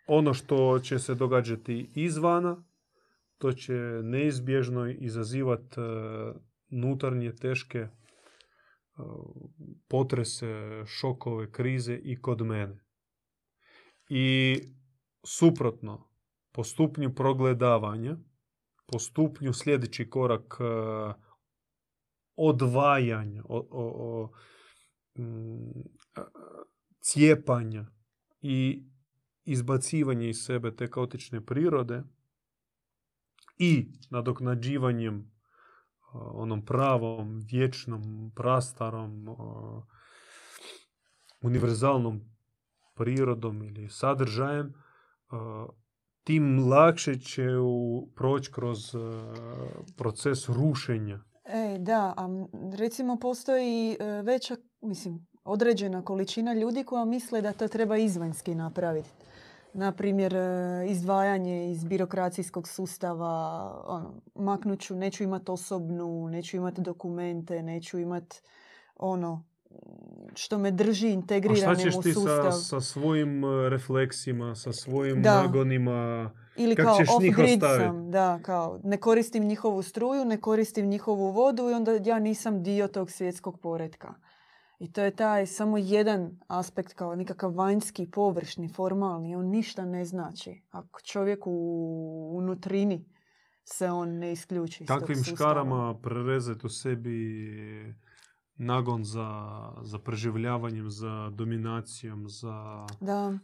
[0.07, 2.63] ono što će se događati izvana,
[3.37, 5.75] to će neizbježno izazivati
[6.69, 7.89] nutarnje teške e,
[9.87, 12.83] potrese, šokove, krize i kod mene.
[14.09, 14.57] I
[15.25, 16.09] suprotno,
[16.51, 18.17] po stupnju progledavanja,
[18.91, 20.63] po stupnju sljedeći korak e,
[22.35, 24.29] odvajanja, o, o,
[27.01, 27.85] cijepanja
[28.41, 28.83] i
[29.43, 32.03] izbacivanja iz sebe te kaotične prirode
[33.57, 35.31] i nadoknađivanjem
[36.13, 39.25] onom pravom, vječnom, prastarom,
[41.41, 42.21] univerzalnom
[42.95, 44.73] prirodom ili sadržajem,
[46.23, 47.47] tim lakše će
[48.15, 48.79] proći kroz
[49.97, 51.23] proces rušenja.
[51.45, 52.27] E, da, a
[52.77, 59.09] recimo postoji e, veća, mislim, određena količina ljudi koja misle da to treba izvanjski napraviti.
[59.73, 63.33] Na primjer, e, izdvajanje iz birokracijskog sustava,
[63.87, 68.41] ono, maknut ću, neću imati osobnu, neću imati dokumente, neću imati
[68.95, 69.43] ono
[70.35, 72.51] što me drži A šta integriranim ćeš u ti sustav.
[72.51, 75.41] sa, sa svojim e, refleksima, sa svojim Da.
[75.41, 76.31] nagonima?
[76.57, 81.69] Ili Kak kao off-grid sam, da, kao ne koristim njihovu struju, ne koristim njihovu vodu
[81.69, 84.13] i onda ja nisam dio tog svjetskog poretka.
[84.79, 90.05] I to je taj samo jedan aspekt kao nekakav vanjski, površni, formalni, on ništa ne
[90.05, 90.61] znači.
[90.71, 93.05] Ako čovjek u unutrini
[93.63, 97.95] se on ne isključi Takvim škarama prerezati u sebi
[98.55, 99.49] nagon za,
[99.81, 103.37] za preživljavanjem, za dominacijom, za Da,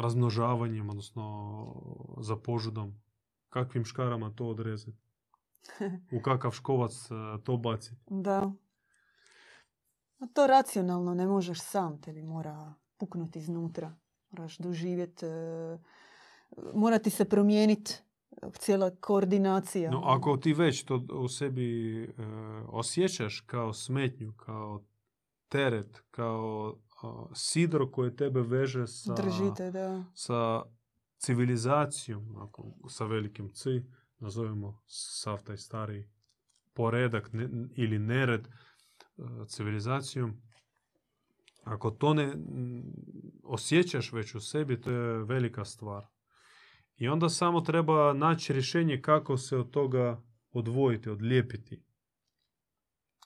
[0.00, 1.24] razmnožavanjem, odnosno
[2.20, 2.94] za požudom.
[3.48, 4.98] Kakvim škarama to odrezati?
[6.16, 7.08] U kakav škovac
[7.44, 7.96] to baciti?
[8.06, 8.52] da.
[10.18, 13.94] A to racionalno ne možeš sam, tebi mora puknuti iznutra.
[14.30, 15.26] Moraš doživjeti,
[16.74, 17.94] mora ti se promijeniti
[18.52, 19.90] cijela koordinacija.
[19.90, 22.08] No, ako ti već to u sebi e,
[22.68, 24.82] osjećaš kao smetnju, kao
[25.48, 26.74] teret, kao
[27.34, 30.04] sidro koje tebe veže sa, Držite, da.
[30.14, 30.62] sa
[31.18, 33.82] civilizacijom, ako, sa velikim C,
[34.18, 36.10] nazovemo sav taj stari
[36.74, 38.50] poredak ne- ili nered e,
[39.46, 40.40] civilizacijom.
[41.64, 42.34] Ako to ne
[43.42, 46.06] osjećaš već u sebi, to je velika stvar.
[46.96, 51.82] I onda samo treba naći rješenje kako se od toga odvojiti, odlijepiti.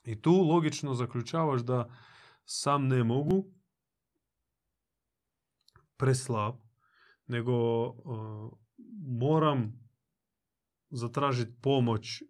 [0.04, 1.94] I tu logično zaključavaš da
[2.44, 3.44] sam ne mogu,
[6.02, 6.54] preslab,
[7.26, 8.52] nego uh,
[9.20, 9.88] moram
[10.90, 12.22] zatražiti pomoć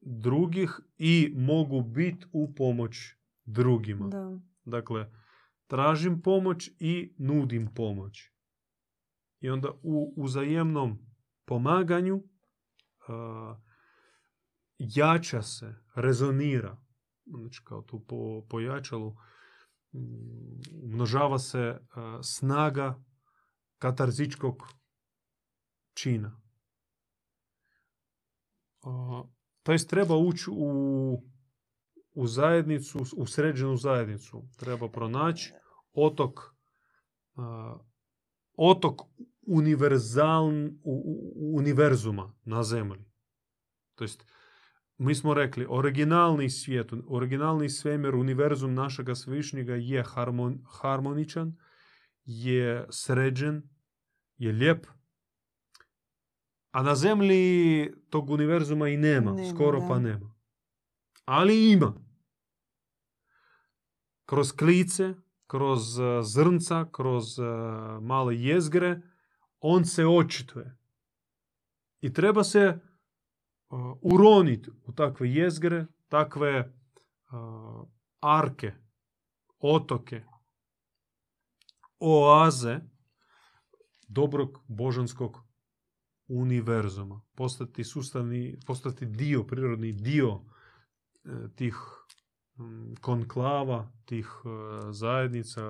[0.00, 2.96] drugih i mogu biti u pomoć
[3.44, 4.08] drugima.
[4.08, 4.38] da.
[4.64, 5.10] Dakle,
[5.66, 8.30] tražim pomoć i nudim pomoć.
[9.40, 10.98] I onda u uzajemnom
[11.44, 12.24] pomaganju uh,
[14.78, 16.76] jača se, rezonira,
[17.26, 19.16] znači kao tu po pojačalu,
[20.82, 23.04] množava se uh, snaga
[23.84, 24.62] katarzičkog
[25.94, 26.40] čina.
[29.62, 31.22] To jest treba ući u,
[32.14, 34.48] u zajednicu, u sređenu zajednicu.
[34.56, 35.52] Treba pronaći
[35.92, 36.40] otok,
[38.56, 39.00] otok
[39.46, 40.78] univerzaln,
[41.54, 43.04] univerzuma na zemlji.
[43.94, 44.24] To jest,
[44.96, 51.56] mi smo rekli, originalni svijet, originalni svemir, univerzum našega svevišnjega je harmon, harmoničan,
[52.24, 53.73] je sređen,
[54.36, 54.86] je lijep,
[56.70, 59.88] a na zemlji tog univerzuma i nema, Nema, skoro da.
[59.88, 60.34] pa nema.
[61.24, 61.94] Ali ima.
[64.26, 65.14] Kroz klice,
[65.46, 67.44] kroz eh, zrnca, kroz eh,
[68.00, 69.00] male jezgre,
[69.60, 70.76] on se očituje.
[72.00, 72.78] I treba se
[73.68, 76.72] uh, uroniti u takve jezgre, takve
[78.20, 78.72] arke,
[79.58, 80.24] otoke,
[81.98, 82.80] oaze
[84.14, 85.38] dobrog božanskog
[86.28, 87.20] univerzuma.
[87.34, 90.40] Postati sustavni, postati dio, prirodni dio
[91.24, 91.76] e, tih
[93.00, 94.48] konklava, tih e,
[94.92, 95.62] zajednica,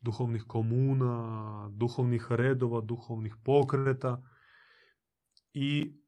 [0.00, 4.22] duhovnih komuna, duhovnih redova, duhovnih pokreta
[5.52, 5.98] i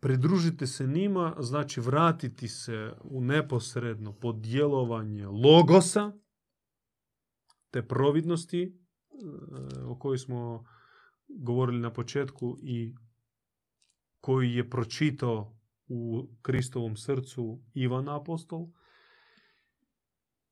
[0.00, 6.12] pridružiti se njima, znači vratiti se u neposredno podjelovanje logosa,
[7.70, 8.72] te providnosti e,
[9.84, 10.64] o kojoj smo
[11.28, 12.94] govorili na početku i
[14.20, 18.68] koji je pročitao u Kristovom srcu Ivan Apostol.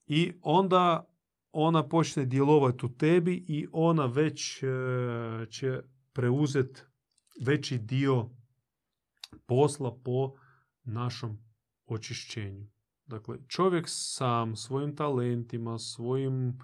[0.07, 1.13] I onda
[1.53, 4.67] ona počne djelovati u tebi i ona već e,
[5.51, 5.81] će
[6.13, 6.81] preuzeti
[7.41, 8.31] veći dio
[9.47, 10.33] posla po
[10.85, 11.39] našom
[11.87, 12.67] očišćenju.
[13.07, 16.59] Dakle, čovjek sam svojim talentima, svojim,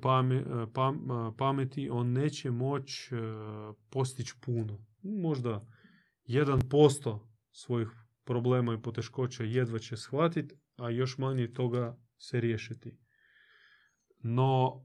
[0.00, 3.18] pame- pam- a, pameti, on neće moći e,
[3.90, 4.84] postići puno.
[5.02, 5.66] Možda
[6.26, 7.18] 1%
[7.52, 7.88] svojih
[8.24, 12.98] problema i poteškoća jedva će shvatiti, a još manje toga se riješiti.
[14.22, 14.84] No,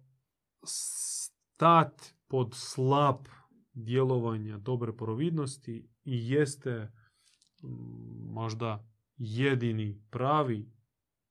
[0.65, 3.25] stat pod slab
[3.73, 6.91] djelovanja dobre providnosti i jeste
[8.29, 10.71] možda jedini pravi,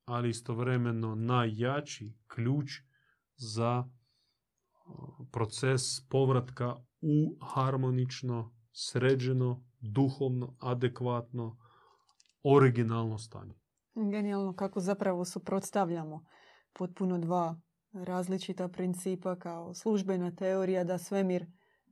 [0.04, 2.70] ali istovremeno najjači ključ
[3.36, 3.84] za
[5.32, 11.58] proces povratka u harmonično, sređeno, duhovno, adekvatno,
[12.42, 13.54] originalno stanje.
[13.94, 16.24] Genijalno kako zapravo suprotstavljamo
[16.72, 17.60] potpuno dva
[17.92, 21.46] različita principa kao službena teorija da svemir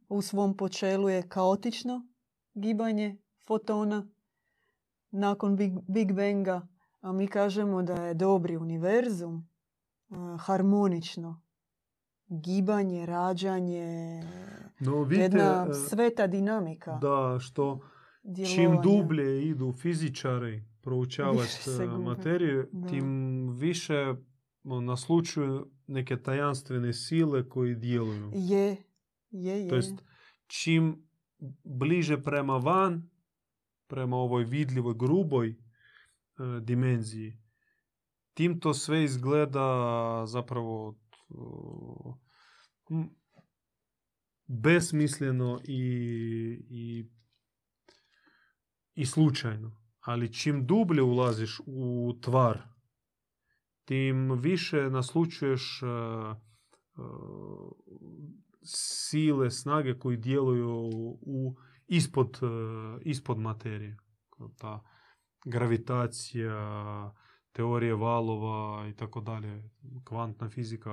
[0.09, 2.07] u svom počelu je kaotično
[2.55, 4.09] gibanje fotona
[5.11, 6.69] nakon Big, Big Banga,
[7.01, 9.49] a mi kažemo da je dobri univerzum
[10.11, 11.43] eh, harmonično
[12.29, 14.23] gibanje, rađanje,
[14.81, 17.81] No, vidite, jedna e, sveta dinamika da, što
[18.25, 18.83] čim djelovanja.
[18.83, 22.89] dublje idu fizičari proučavati e, materiju, Da.
[22.89, 24.15] tim više
[24.65, 28.31] o, naslučuju neke tajanstvene sile koji djeluju.
[28.35, 28.77] Je,
[29.31, 29.69] je, je.
[29.69, 29.95] To jest,
[30.47, 31.09] čim
[31.65, 33.11] bliže prema van,
[33.87, 35.55] prema ovoj vidljivoj, gruboj e,
[36.61, 37.39] dimenziji,
[38.35, 40.99] tim to sve izgleda zapravo
[42.91, 43.09] m,
[44.47, 45.83] besmisleno i,
[46.69, 47.11] i,
[48.95, 49.81] i slučajno.
[50.01, 52.59] Ali čim dublje ulaziš u tvar,
[53.85, 56.37] tim više naslučuješ e, e,
[58.63, 60.69] sile, snage koji djeluju
[61.21, 62.47] u, ispod, e,
[63.05, 63.97] ispod materije.
[64.59, 64.90] Ta
[65.45, 67.13] gravitacija,
[67.53, 69.71] teorije valova i tako dalje,
[70.05, 70.91] kvantna fizika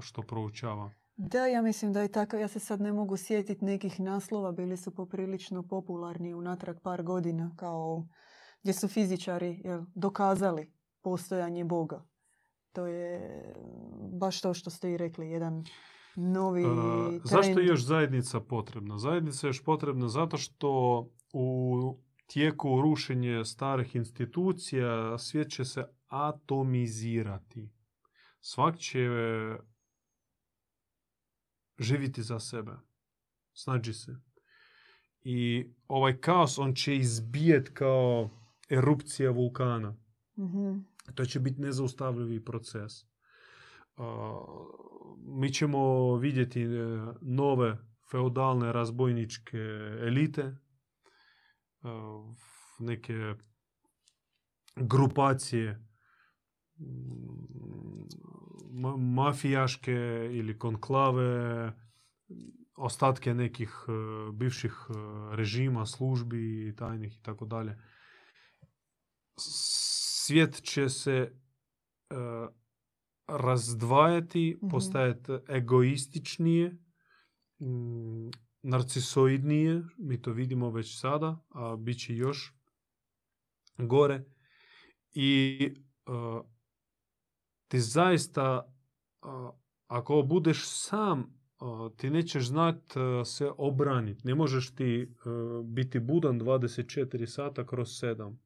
[0.00, 0.90] što proučava.
[1.16, 2.36] Da, ja mislim da je tako.
[2.36, 4.52] Ja se sad ne mogu sjetiti nekih naslova.
[4.52, 8.06] Bili su poprilično popularni unatrag par godina kao
[8.62, 10.72] gdje su fizičari jel, dokazali
[11.02, 12.04] postojanje Boga.
[12.72, 13.54] To je
[14.20, 15.64] baš to što ste i rekli, jedan
[16.16, 17.20] novi trend.
[17.24, 18.98] Zašto je još zajednica potrebna?
[18.98, 20.70] Zajednica je još potrebna zato što
[21.32, 27.70] u tijeku rušenja starih institucija svijet će se atomizirati.
[28.40, 29.08] Svak će
[31.78, 32.72] živjeti za sebe.
[33.52, 34.16] Snađi se.
[35.20, 38.30] I ovaj kaos, on će izbijet kao
[38.70, 39.96] erupcija vulkana.
[40.38, 40.78] Mhm.
[41.14, 42.92] To će biti nezaustavljivi proces.
[45.16, 46.68] Mi ćemo vidjeti e,
[47.20, 47.78] nove
[48.10, 49.58] feudalne razbojničke
[50.00, 50.56] elite,
[52.78, 53.34] neke
[54.76, 55.86] grupacije
[58.98, 59.92] mafijaške
[60.32, 61.72] ili konklave,
[62.76, 63.70] ostatke nekih
[64.32, 64.76] bivših
[65.32, 67.78] režima, službi, tajnih i tako dalje.
[69.38, 71.32] Svijet će se
[73.26, 76.76] razdvajati, postajati egoističnije,
[78.62, 82.54] narcisoidnije, mi to vidimo već sada, a bit će još
[83.78, 84.24] gore.
[85.12, 85.58] I
[87.68, 88.74] ti zaista,
[89.86, 91.42] ako budeš sam
[91.96, 94.26] ti nećeš znat e, se obraniti.
[94.26, 95.06] Ne možeš ti e,
[95.64, 98.36] biti budan 24 sata kroz 7.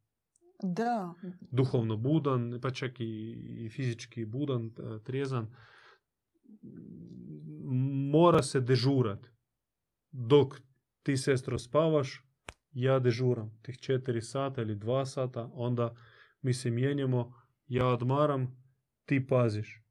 [0.63, 1.15] Da.
[1.51, 4.71] Duhovno budan, pa čak i, fizički budan, e,
[5.05, 5.55] trijezan.
[8.13, 9.27] Mora se dežurat.
[10.19, 10.61] Dok
[11.03, 12.23] ti, sestro, spavaš,
[12.73, 15.95] ja dežuram tih 4 sata ili 2 sata, onda
[16.43, 17.35] mi se mijenjamo,
[17.67, 18.65] ja odmaram,
[19.05, 19.83] ti paziš.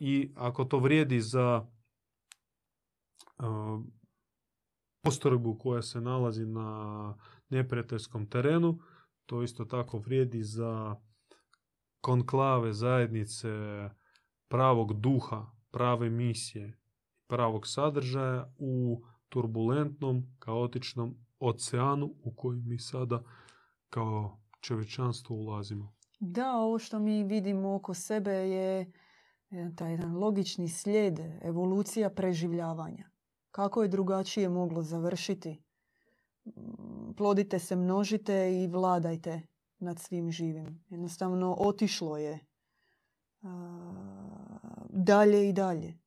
[0.00, 1.66] I ako to vrijedi za
[5.04, 7.18] postrojbu koja se nalazi na
[7.48, 8.78] neprijateljskom terenu,
[9.26, 10.96] to isto tako vrijedi za
[12.00, 13.48] konklave zajednice
[14.48, 16.78] pravog duha, prave misije,
[17.32, 23.22] pravog sadržaja u turbulentnom, kaotičnom oceanu u koji mi sada
[23.90, 25.92] kao čovječanstvo ulazimo.
[26.20, 28.92] Da, ovo što mi vidimo oko sebe je
[29.76, 33.10] taj jedan logični slijed, evolucija preživljavanja.
[33.50, 35.62] Kako je drugačije moglo završiti?
[36.44, 39.42] Mm, plodite se, množite i vladajte
[39.78, 40.84] nad svim živim.
[40.88, 42.38] Jednostavno otišlo je
[44.88, 46.01] dalje i dalje.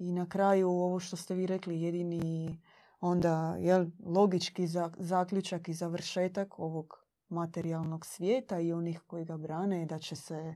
[0.00, 2.58] I na kraju ovo što ste vi rekli, jedini
[3.00, 4.66] onda jel, logički
[4.98, 6.94] zaključak i završetak ovog
[7.28, 10.54] materijalnog svijeta i onih koji ga brane da će se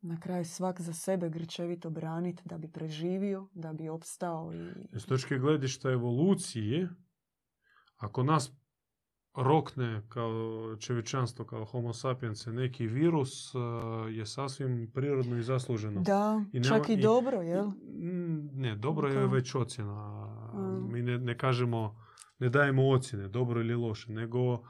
[0.00, 4.52] na kraju svak za sebe grčevito braniti da bi preživio, da bi opstao.
[4.54, 4.98] I...
[4.98, 6.88] S točke gledišta evolucije,
[7.96, 8.52] ako nas
[9.34, 13.58] rokne kao čovječanstvo, kao homo sapiens, neki virus eh,
[14.10, 16.00] je sasvim prirodno i zasluženo.
[16.00, 17.70] Da, I čak i, dobro, jel?
[18.52, 20.28] Ne, dobro je već ocjena.
[20.90, 21.96] Mi ne, ne kažemo,
[22.38, 24.62] ne dajemo ocjene, dobro ili loše, nego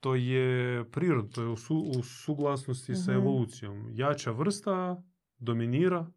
[0.00, 3.20] to je prirodno, to je u, su, u suglasnosti sa mhm.
[3.20, 3.88] evolucijom.
[3.92, 5.02] Jača vrsta
[5.38, 6.10] dominira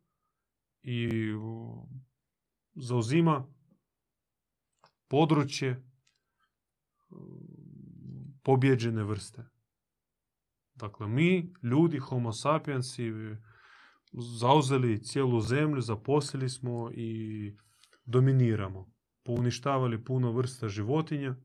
[0.83, 1.09] i
[2.75, 3.47] zauzima
[5.07, 5.86] područje
[8.43, 9.43] pobjeđene vrste.
[10.75, 13.11] Dakle, mi, ljudi, homo sapiensi,
[14.39, 17.55] zauzeli cijelu zemlju, zaposlili smo i
[18.05, 18.91] dominiramo.
[19.23, 21.35] Pouništavali puno vrsta životinja,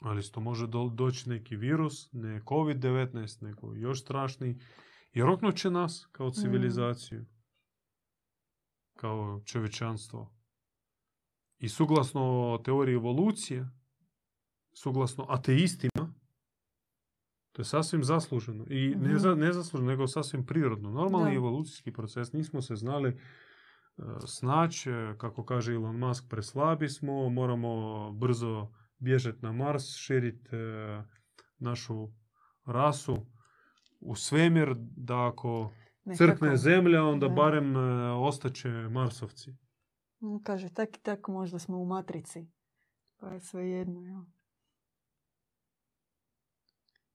[0.00, 4.58] ali to može doći neki virus, ne COVID-19, nego još strašniji.
[5.12, 6.32] I roknut će nas kao mm.
[6.32, 7.26] civilizaciju.
[8.96, 10.34] Kao čovječanstvo.
[11.58, 13.70] I suglasno teoriji evolucije,
[14.72, 16.14] suglasno ateistima,
[17.52, 18.64] to je sasvim zasluženo.
[18.68, 19.40] I ne, mhm.
[19.40, 20.90] ne zasluženo, nego sasvim prirodno.
[20.90, 22.32] Normalni evolucijski proces.
[22.32, 28.68] Nismo se znali uh, snaći, kako kaže Elon Musk, preslabi smo, moramo brzo
[29.02, 31.02] bježati na Mars, širiti e,
[31.58, 32.08] našu
[32.64, 33.26] rasu
[34.00, 35.72] u svemir, da ako
[36.16, 39.54] crkne zemlja, onda barem e, ostaće Marsovci.
[40.42, 42.46] Kaže, tak i tak možda smo u matrici.
[43.16, 44.24] Pa je sve jedno, ja.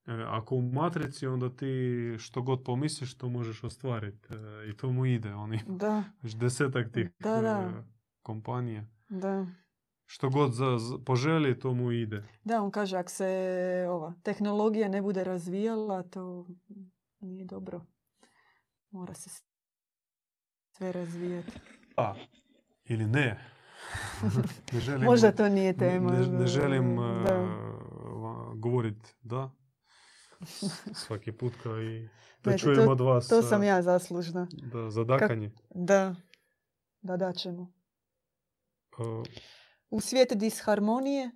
[0.08, 4.28] E, ako u matrici, onda ti što god pomisliš, to možeš ostvariti.
[4.70, 5.34] I to mu ide.
[5.34, 6.04] Oni, da.
[6.40, 7.84] desetak tih da, da.
[8.24, 8.86] kompanija.
[9.10, 9.46] Da
[10.08, 12.24] što god za, poželi, to mu ide.
[12.44, 13.28] Da, on kaže, ako se
[13.90, 16.48] ova tehnologija ne bude razvijala, to
[17.20, 17.82] nije dobro.
[18.92, 19.30] Mora se
[20.78, 21.52] sve razvijati.
[21.98, 22.14] A,
[22.86, 23.40] ili ne.
[24.74, 26.12] ne želim, Možda to nije tema.
[26.12, 27.48] Ne, ne želim da.
[28.56, 29.50] govoriti da.
[31.06, 32.10] Svaki put kao i
[32.44, 33.28] da čujem od vas.
[33.28, 34.48] To sam ja zaslužna.
[34.52, 35.52] Da, zadakanje.
[35.76, 36.16] da,
[37.02, 37.74] da daćemo.
[38.98, 39.26] Uh,
[39.90, 41.32] u svijet disharmonije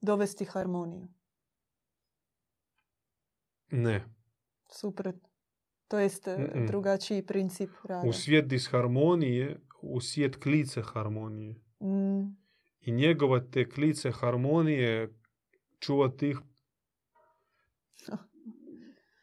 [0.00, 1.08] dovesti harmoniju?
[3.70, 4.04] Ne.
[4.72, 5.28] Suprotno.
[5.88, 8.08] To jest mm drugačiji princip rada.
[8.08, 11.54] U svijet disharmonije, u svijet klice harmonije.
[11.80, 12.40] Mm.
[12.80, 15.14] I njegova te klice harmonije
[15.78, 16.38] čuvati ih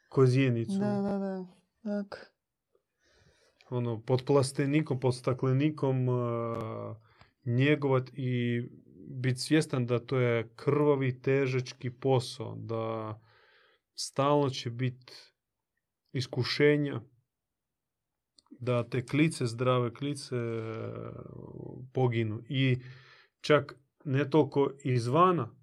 [0.10, 0.80] kozjenicu.
[0.80, 1.46] Da, da, da.
[1.84, 2.34] Tak.
[3.70, 6.18] Ono, pod plastenikom, pod staklenikom uh,
[7.46, 8.62] njegovat i
[9.10, 13.20] biti svjestan da to je krvavi, težački posao, da
[13.96, 15.14] stalno će biti
[16.14, 17.02] iskušenja,
[18.60, 20.82] da te klice, zdrave klice e,
[21.94, 22.42] poginu.
[22.50, 22.78] I
[23.42, 25.56] čak ne toliko izvana,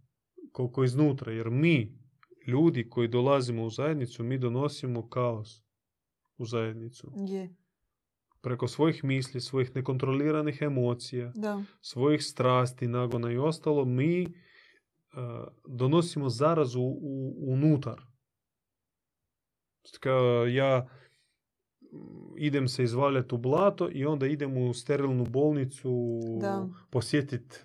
[0.52, 1.32] koliko iznutra.
[1.32, 1.98] Jer mi,
[2.46, 5.62] ljudi koji dolazimo u zajednicu, mi donosimo kaos
[6.36, 7.12] u zajednicu.
[7.28, 7.54] Je.
[8.42, 11.62] Preko svojih misli, svojih nekontroliranih emocija, Da.
[11.80, 14.28] svojih strasti, nagona i ostalo, mi e,
[15.68, 18.00] donosimo zarazu u, unutar.
[20.00, 20.88] Kao ja
[21.82, 26.20] mm, idem se izvaljati u blato i onda idem u sterilnu bolnicu
[26.90, 27.56] posjetiti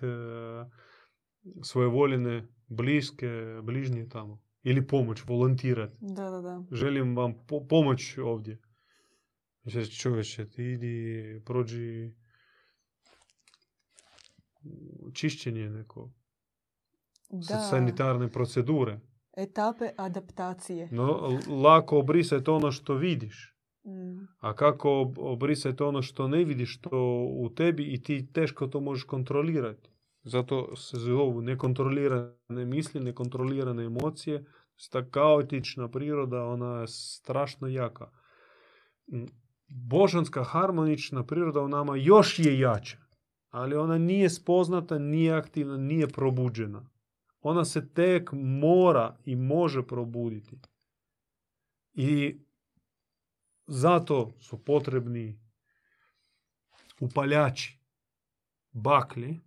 [1.62, 3.28] svoje voljene bliske,
[3.62, 4.49] bližnje tamo.
[4.62, 5.96] Ili pomoć, volontirati.
[6.00, 6.64] Da, da, da.
[6.72, 8.58] Želim vam po- pomoć ovdje.
[9.62, 12.12] Znači, čovječe, ti idi, prođi
[15.14, 16.10] čišćenje neko,
[17.30, 17.58] Da.
[17.60, 19.00] sanitarne procedure.
[19.36, 20.88] Etape adaptacije.
[20.92, 23.56] No, lako obrisati ono što vidiš.
[23.86, 24.26] Mm.
[24.38, 26.98] A kako ob- obrisati ono što ne vidiš, što
[27.36, 29.90] u tebi i ti teško to možeš kontrolirati.
[30.22, 34.44] Zato se zovu nekontrolirane misli, nekontrolirane emocije.
[34.90, 38.10] Ta kaotična priroda, ona je strašno jaka.
[39.12, 39.24] Mm,
[39.68, 42.98] Božanska harmonična priroda u nama još je jača.
[43.50, 46.90] Ali ona nije spoznata, nije aktivna, nije probuđena.
[47.40, 50.58] Ona se tek mora i može probuditi.
[51.92, 52.40] I
[53.66, 55.40] zato su potrebni
[57.00, 57.78] upaljači,
[58.72, 59.40] baklji,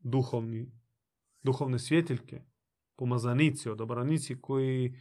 [0.00, 0.72] duhovni,
[1.42, 2.42] duhovne svjetiljke,
[2.96, 4.94] pomazanici, odabranici koji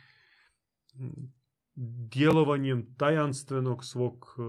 [2.12, 4.42] djelovanjem tajanstvenog svog e,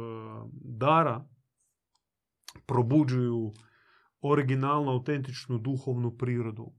[0.53, 1.29] dara
[2.67, 3.53] probuđuju
[4.21, 6.73] originalnu, autentičnu duhovnu prirodu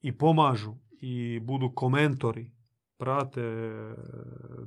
[0.00, 2.52] i pomažu i budu komentori,
[2.96, 3.94] prate e,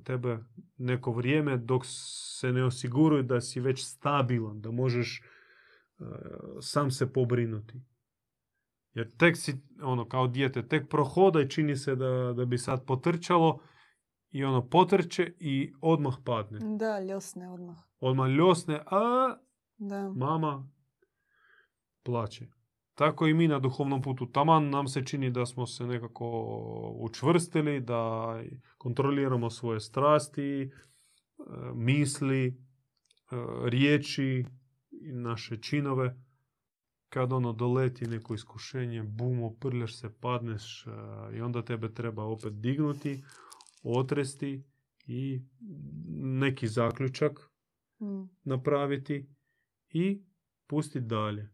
[0.04, 0.40] tebe
[0.78, 5.22] neko vrijeme dok se ne osiguraju da si već stabilan, da možeš
[6.62, 7.82] sam se pobrinuti.
[8.94, 12.86] Jer tek si, ono, kao dijete, tek prohoda i čini se da, da bi sad
[12.86, 13.60] potrčalo
[14.32, 16.60] i ono potrče i odmah padne.
[16.78, 17.78] Da, ljosne odmah.
[18.00, 19.36] Odmah ljosne, a
[19.78, 20.14] Da.
[20.16, 20.70] mama
[22.04, 22.48] plaće.
[22.94, 24.26] Tako i mi na duhovnom putu.
[24.26, 26.28] Taman nam se čini da smo se nekako
[27.00, 28.34] učvrstili, da
[28.78, 30.70] kontroliramo svoje strasti, e,
[31.74, 32.54] misli, e,
[33.70, 34.46] riječi
[35.02, 36.18] i naše činove.
[37.10, 40.90] Kad ono doleti neko iskušenje, bum, oprljaš se, padneš e,
[41.38, 43.24] i onda tebe treba opet dignuti,
[43.84, 44.64] otresti
[45.08, 45.42] i
[46.18, 47.52] neki zaključak
[48.02, 48.30] Mm.
[48.44, 49.30] napraviti
[49.90, 50.22] i
[50.68, 51.50] pustiti dalje.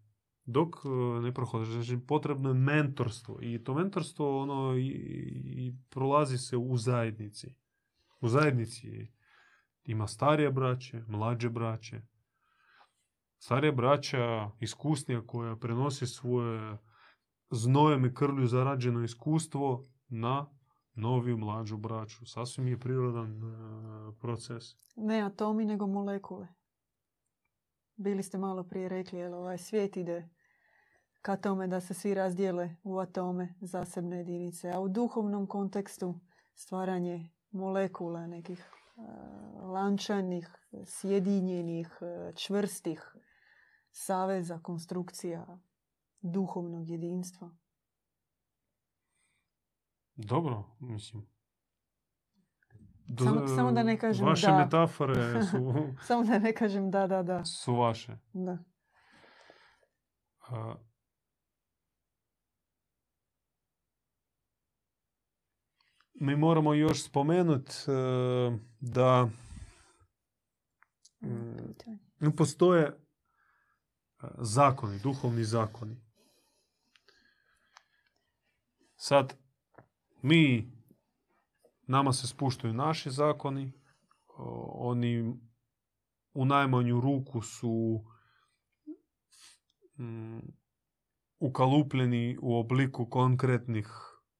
[0.45, 0.89] Dok e,
[1.22, 1.68] ne prohodiš.
[1.68, 3.39] Znači, potrebno je mentorstvo.
[3.41, 4.88] I to mentorstvo ono, i,
[5.45, 7.56] i prolazi se u zajednici.
[8.22, 9.08] U zajednici
[9.84, 12.02] ima starije braće, mlađe braće.
[13.40, 16.78] Starija braća, iskusnija koja prenosi svoje
[17.50, 20.46] znojem i krvlju zarađeno iskustvo na
[20.94, 22.26] noviju mlađu braću.
[22.26, 23.42] Sasvim je prirodan
[24.20, 24.64] proces.
[24.96, 26.48] Ne atomi, nego molekule.
[27.96, 30.30] Bili ste malo prije rekli, jel ovaj svijet ide
[31.22, 34.72] ka tome da se svi razdijele u atome, zasebne jedinice.
[34.72, 36.20] A u duhovnom kontekstu
[36.56, 39.02] stvaranje molekula, nekih e,
[39.62, 40.50] lančanih,
[40.86, 43.16] sjedinjenih, e, čvrstih
[43.98, 45.60] saveza, konstrukcija
[46.22, 47.50] duhovnog jedinstva.
[50.16, 51.28] Dobro, mislim.
[53.20, 54.58] Samo- samo da ne kažem Vaše da.
[54.58, 55.58] metafore su,
[56.08, 57.45] Samo da ne kažem da, da, da.
[57.45, 58.18] su vaše.
[58.34, 58.58] da.
[60.41, 60.76] A,
[66.14, 67.74] Mi moramo još spomenuti
[68.80, 69.28] da
[71.22, 71.74] mm,
[72.20, 73.07] No, postoje e,
[74.38, 75.97] zakoni, duhovni zakoni.
[78.95, 79.34] Sad,
[80.22, 80.72] mi,
[81.88, 83.74] nama se spuštaju naši zakoni,
[84.74, 85.34] oni
[86.34, 88.03] u najmanju ruku su
[89.99, 90.39] mm,
[91.39, 93.88] ukalupljeni u obliku konkretnih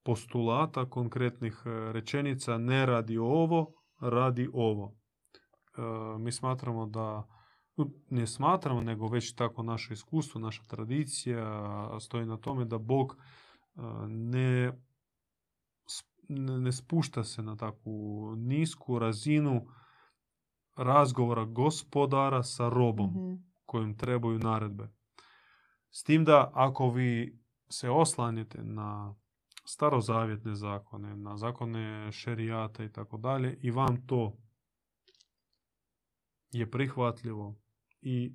[0.02, 4.94] postulata, konkretnih e, rečenica, ne radi ovo, radi ovo.
[4.94, 5.80] E,
[6.18, 7.37] mi smatramo da
[8.10, 13.16] ne smatramo, nego već tako naše iskustvo, naša tradicija stoji na tome da Bog
[14.08, 14.72] ne
[16.28, 19.66] ne spušta se na takvu nisku razinu
[20.76, 23.34] razgovora gospodara sa robom Mhm.
[23.66, 24.88] kojim trebaju naredbe.
[25.90, 29.14] S tim da ako vi se oslanjete na
[29.64, 34.36] starozavjetne zakone, na zakone šerijata i tako dalje i vam to
[36.50, 37.54] je prihvatljivo
[38.00, 38.34] i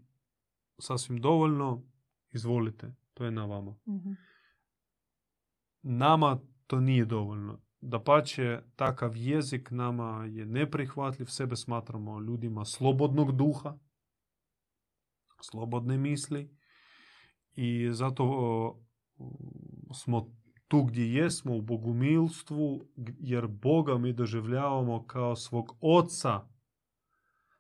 [0.80, 1.84] sasvim dovoljno,
[2.32, 3.76] izvolite, to je na vama.
[3.88, 4.12] Mhm.
[5.82, 7.60] Nama to nije dovoljno.
[7.82, 13.78] Da pače, takav jezik nama je neprihvatljiv, sebe smatramo ljudima slobodnog duha,
[15.42, 16.58] slobodne misli
[17.54, 18.80] i zato o,
[19.94, 20.32] smo
[20.68, 22.86] tu gdje jesmo u bogumilstvu,
[23.20, 26.48] jer Boga mi doživljavamo kao svog oca,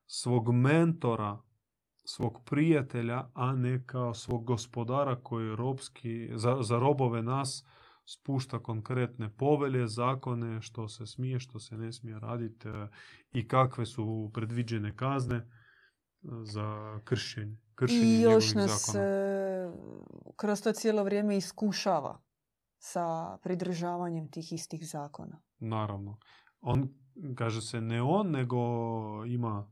[0.05, 1.41] svog mentora,
[2.05, 7.65] svog prijatelja, a ne kao svog gospodara koji robski, za, za robove nas
[8.05, 12.87] spušta konkretne povelje, zakone, što se smije, što se ne smije raditi e,
[13.31, 15.45] i kakve su predviđene kazne e,
[16.43, 19.05] za kršenje, kršenje I još nas zakona.
[19.05, 19.71] e,
[20.35, 22.21] kroz to cijelo vrijeme iskušava
[22.77, 25.41] sa pridržavanjem tih istih zakona.
[25.59, 26.17] Naravno.
[26.61, 26.89] On,
[27.35, 28.57] kaže se, ne on, nego
[29.25, 29.71] ima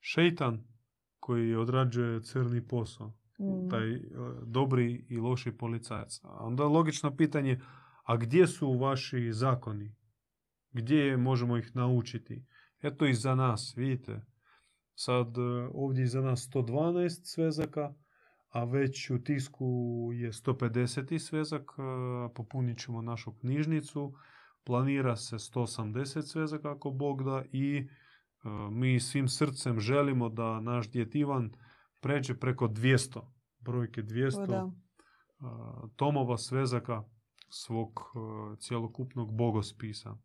[0.00, 0.75] šeitan
[1.26, 3.08] koji odrađuje crni posao.
[3.40, 3.68] Mm.
[3.70, 4.00] Taj e,
[4.44, 6.20] dobri i loši policajac.
[6.24, 7.60] A onda logično pitanje,
[8.04, 9.94] a gdje su vaši zakoni?
[10.72, 12.44] Gdje možemo ih naučiti?
[12.82, 14.20] Eto i za nas, vidite.
[14.94, 17.94] Sad e, ovdje je za nas 112 svezaka,
[18.48, 19.66] a već u tisku
[20.14, 21.62] je 150 svezak.
[21.62, 24.12] e, Popunit ćemo našu knjižnicu.
[24.64, 27.88] Planira se 180 svezaka ako Bog da i
[28.70, 31.52] mi svim srcem želimo da naš djet Ivan
[32.00, 33.20] pređe preko 200,
[33.58, 34.70] brojke 200 O, da.
[35.38, 37.02] a, tomova svezaka
[37.48, 40.16] svog a, cjelokupnog bogospisa.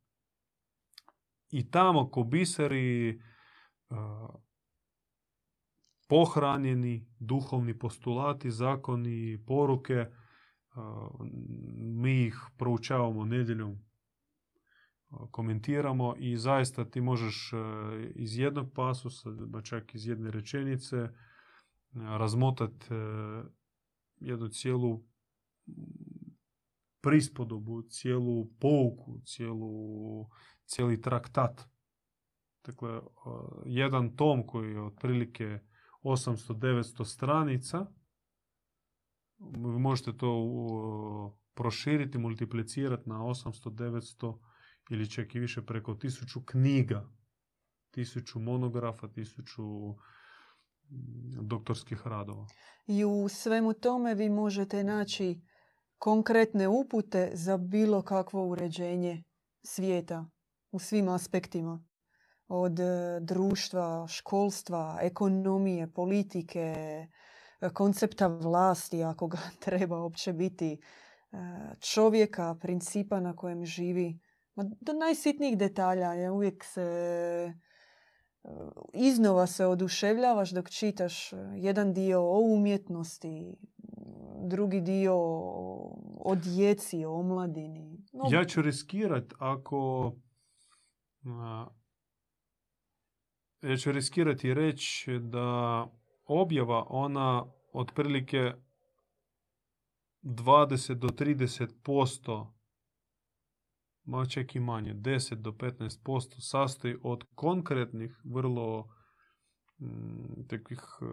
[1.49, 3.21] I tamo ko biseri
[6.11, 10.05] pohranjeni duhovni postulati, zakoni, poruke,
[11.75, 13.79] mi ih proučavamo nedjeljom,
[15.31, 17.57] komentiramo i zaista ti možeš a,
[18.15, 21.09] iz jednog pasusa, pa čak iz jedne rečenice, a,
[22.17, 22.95] razmotat e,
[24.19, 25.03] jednu cijelu
[27.01, 30.29] prispodobu, cijelu pouku, cijelu,
[30.65, 31.61] cijeli traktat.
[32.65, 33.01] Dakle, e,
[33.65, 35.59] jedan tom koji je otprilike
[36.03, 37.85] 800-900 stranica,
[39.79, 44.50] možete to proširiti, multiplicirati na 800-900
[44.91, 47.09] ili čak i više preko 1000 knjiga,
[47.95, 49.95] 1000 monografa, 1000
[50.89, 52.47] mm, doktorskih radova.
[52.87, 55.41] I u svemu tome vi možete naći
[55.97, 59.23] konkretne upute za bilo kakvo uređenje
[59.63, 60.25] svijeta
[60.71, 61.83] u svim aspektima.
[62.47, 66.75] Od e, društva, školstva, ekonomije, politike,
[67.61, 70.77] e, koncepta vlasti, ako ga treba uopće biti, e,
[71.79, 74.19] čovjeka, principa na kojem živi.
[74.55, 76.13] Do najsitnijih detalja.
[76.13, 78.49] Ja uvijek se e,
[78.93, 83.57] iznova se oduševljavaš dok čitaš e, jedan dio o umjetnosti,
[84.49, 85.15] drugi dio
[86.17, 87.97] o djeci, o omladini.
[88.13, 90.11] No, Ja ću riskirat ako...
[91.25, 91.67] a,
[93.61, 95.87] ja ću riskirati reći da
[96.25, 98.53] objava ona otprilike
[100.23, 101.69] 20 do 30
[104.03, 108.87] ma čak manje, 10 do 15 sastoji od konkretnih, vrlo
[109.79, 111.05] mm, takvih e,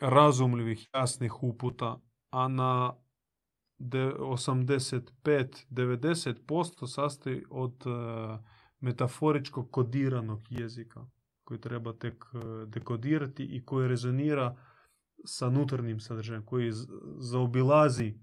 [0.00, 2.00] razumljivih, jasnih uputa,
[2.30, 2.94] a na
[3.78, 7.90] de- 85-90% sastoji od e,
[8.80, 11.06] metaforičkog kodiranog jezika
[11.44, 14.56] koji treba tek e, dekodirati i koji rezonira
[15.24, 16.72] sa unutarnjim sadržajem, koji
[17.18, 18.14] zaobilazi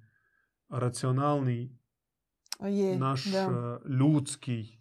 [0.69, 1.77] racionalni
[2.59, 3.37] je, naš da.
[3.39, 4.77] e, ljudski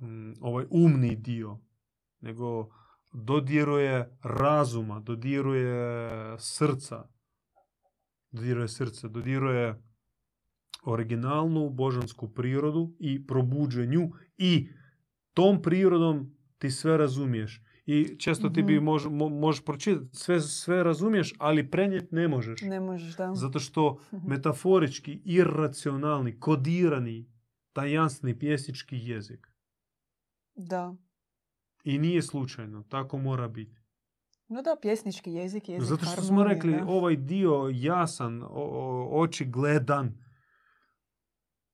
[0.00, 1.58] mm, ovaj umni dio,
[2.20, 2.68] nego
[3.12, 7.08] dodiruje razuma, dodiruje srca,
[8.30, 9.82] dodiruje srce, dodiruje
[10.84, 14.68] originalnu božansku prirodu i probuđuje nju i
[15.32, 17.62] tom prirodom ti sve razumiješ.
[17.88, 18.84] I često ti bi Mhm.
[18.84, 22.60] mož, mo- možeš pročitati, sve, sve razumiješ, ali prenijeti ne možeš.
[22.62, 23.34] Ne možeš, da.
[23.34, 27.30] Zato što metaforički, iracionalni, kodirani,
[27.72, 29.46] tajanstveni pjesnički jezik.
[30.56, 30.94] Da.
[31.84, 33.78] I nije slučajno, tako mora biti.
[34.48, 36.86] No da, pjesnički jezik, jezik Zato što smo rekli, da.
[36.86, 40.24] ovaj dio jasan, o- o- očigledan,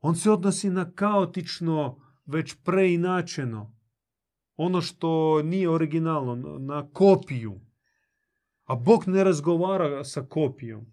[0.00, 1.96] On se odnosi na kaotično,
[2.26, 3.73] već preinačeno.
[4.56, 7.60] Ono što nije originalno, na kopiju.
[8.64, 10.86] A Bog ne razgovara sa kopijom.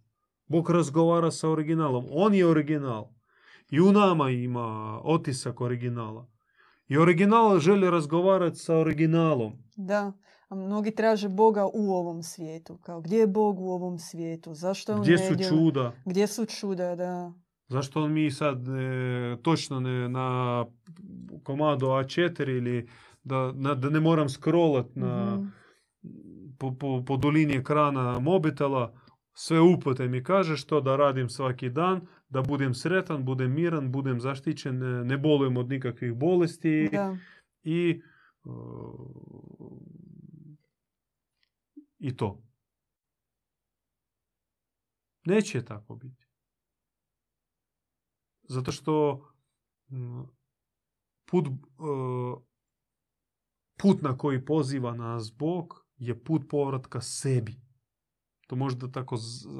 [0.45, 2.05] Bog razgovara sa originalom.
[2.09, 3.09] On je original.
[3.69, 6.27] I u nama ima otisak originala.
[6.87, 9.53] I original želi razgovarati sa originalom.
[9.75, 10.13] Da,
[10.49, 12.77] a mnogi traže Boga u ovom svijetu.
[12.77, 14.53] Kao, gdje je Bog u ovom svijetu?
[14.53, 15.49] Zašto on Gdje su djeluje?
[15.49, 15.91] čuda?
[16.05, 17.33] Gdje su čuda, da.
[17.67, 20.65] Zašto on mi sad ne, točno ne, na
[21.43, 22.87] komadu A4 ili
[23.23, 25.47] da, na- da ne moram scrollat na, Mhm.
[26.59, 28.93] po, po, po dolini ekrana mobitela,
[29.33, 34.19] sve upute mi kaže što da radim svaki dan, da budem sretan, budem miran, budem
[34.19, 37.17] zaštićen, ne, ne bolujem od nikakvih bolesti Da.
[37.63, 38.01] i
[38.43, 39.81] uh,
[41.99, 42.43] i to.
[45.25, 46.27] Neće tako biti.
[48.43, 49.25] Zato što
[51.25, 52.41] put, uh,
[53.81, 55.65] put na koji poziva nas Bog
[55.97, 57.55] je put povratka sebi.
[58.47, 59.17] To možda tako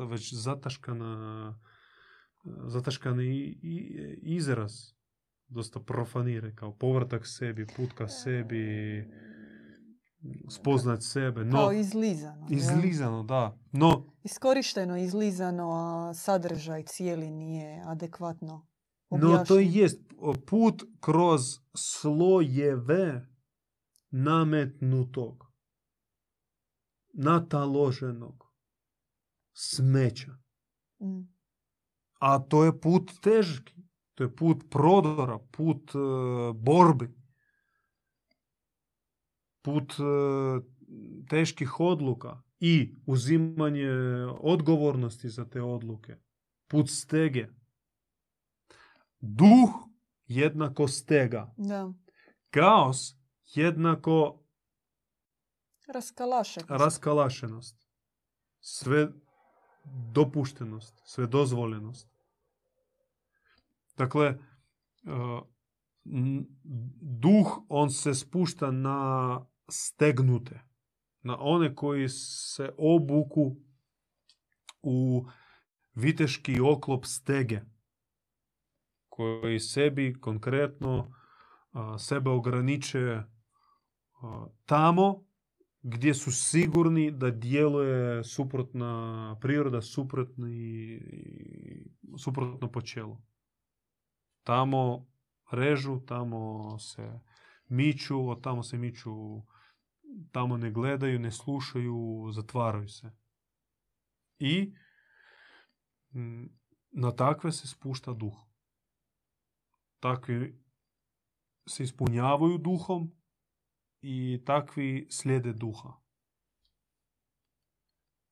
[0.07, 1.59] već zataškana,
[2.65, 3.89] zataškani i- i-
[4.26, 4.72] izraz
[5.47, 9.05] dosta profanire kao povratak sebi, put ka sebi,
[10.51, 11.45] spoznat sebe.
[11.45, 12.47] No, Kao izlizano.
[12.49, 13.57] izlizano, da.
[13.72, 18.67] No, Iskorišteno, izlizano, a sadržaj cijeli nije adekvatno
[19.11, 19.72] no to objašnjen.
[19.74, 20.01] jest
[20.47, 21.41] put kroz
[21.76, 23.28] slojeve
[24.12, 25.45] nametnutog,
[27.14, 28.51] nataloženog
[29.53, 30.32] smeća.
[31.01, 31.22] Mm.
[32.20, 33.82] A to je put težki.
[34.14, 35.99] To je put prodora, put e,
[36.53, 37.09] borbi.
[39.62, 40.03] Put e,
[41.30, 43.91] teških odluka i uzimanje
[44.39, 46.18] odgovornosti za te odluke.
[46.68, 47.47] Put stege.
[49.20, 49.70] Duh
[50.28, 51.53] jednako stega.
[51.57, 51.93] Da.
[52.49, 53.20] Kaos
[53.51, 54.43] jednako
[55.87, 56.69] Raskalašenost.
[56.71, 57.87] raskalašenost.
[58.59, 59.07] Sve
[60.11, 62.09] dopuštenost, sve dozvoljenost.
[63.97, 64.37] Dakle,
[66.05, 66.45] n-
[67.01, 69.39] duh, on se spušta na
[69.69, 70.61] stegnute.
[71.21, 73.55] Na one koji se obuku
[74.81, 75.25] u
[75.93, 77.61] viteški oklop stege.
[79.09, 81.13] Koji sebi konkretno
[81.99, 83.23] sebe ograniče
[84.65, 85.26] tamo
[85.82, 90.99] gdje su sigurni da djeluje suprotna priroda, suprotni,
[92.17, 93.24] suprotno počelo.
[94.43, 95.07] Tamo
[95.51, 97.19] režu, tamo se
[97.67, 99.11] miču, od tamo se miču,
[100.32, 103.11] tamo ne gledaju, ne slušaju, zatvaraju se.
[104.39, 104.74] I
[106.91, 108.34] na takve se spušta duh.
[109.99, 110.63] Takvi
[111.67, 113.20] se ispunjavaju duhom
[114.01, 115.89] i takvi slijede duha.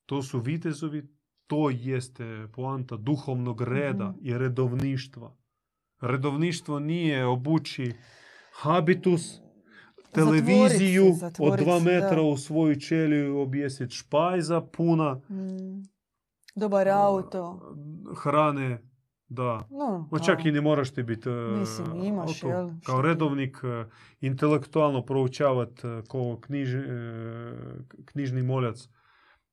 [0.06, 1.08] To su vitezovi,
[1.46, 4.18] to jeste poanta duhovnog reda Mhm.
[4.22, 5.36] i redovništva.
[6.00, 7.92] Redovništvo nije obući
[8.52, 9.40] habitus,
[10.12, 12.22] televiziju Zatvorit se, od dva metra da.
[12.22, 15.82] u svoju čeliju objesiti špajza puna, Mm.
[16.54, 17.74] Dobar auto.
[18.16, 18.89] hrane,
[19.30, 19.66] da.
[19.70, 20.24] No, Ma da.
[20.24, 23.84] čak i ne moraš ti biti e, Mislim, imaš, jel, kao redovnik e,
[24.20, 26.68] intelektualno proučavat e, ko knjiž,
[28.04, 28.88] knjižni moljac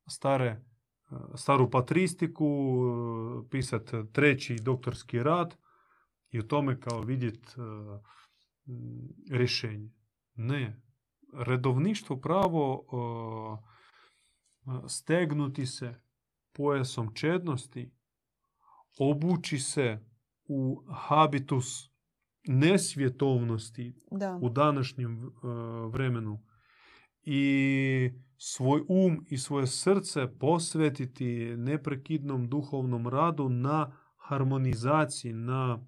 [0.10, 0.62] stare,
[1.36, 2.48] staru patristiku,
[3.52, 5.56] pisat treći doktorski rad
[6.30, 8.00] i u tome kao vidjet m,
[9.32, 9.90] rješenje.
[10.36, 10.82] Ne.
[11.34, 12.86] Redovništvo pravo
[14.88, 15.96] stegnuti se
[16.54, 17.97] pojasom čednosti,
[19.00, 20.00] obući se
[20.45, 21.89] u habitus
[22.48, 24.39] nesvjetovnosti Da.
[24.41, 25.30] u današnjem e,
[25.91, 26.43] vremenu
[27.24, 35.88] i svoj um i svoje srce posvetiti neprekidnom duhovnom radu na harmonizaciji, na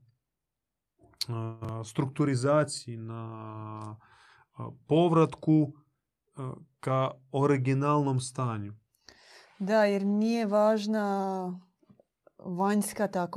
[1.28, 3.22] a, strukturizaciji, na
[4.58, 5.74] a, povratku
[6.80, 8.74] ka originalnom stanju.
[9.60, 11.69] Da, jer nije važna
[12.40, 13.28] vanjska ta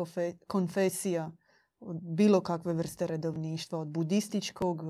[0.47, 1.31] konfesija
[1.81, 4.87] od bilo kakve vrste redovništva, od budističkog, e,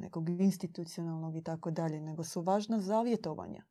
[0.00, 3.64] nekog institucionalnog i tako dalje, nego su važna zavjetovanja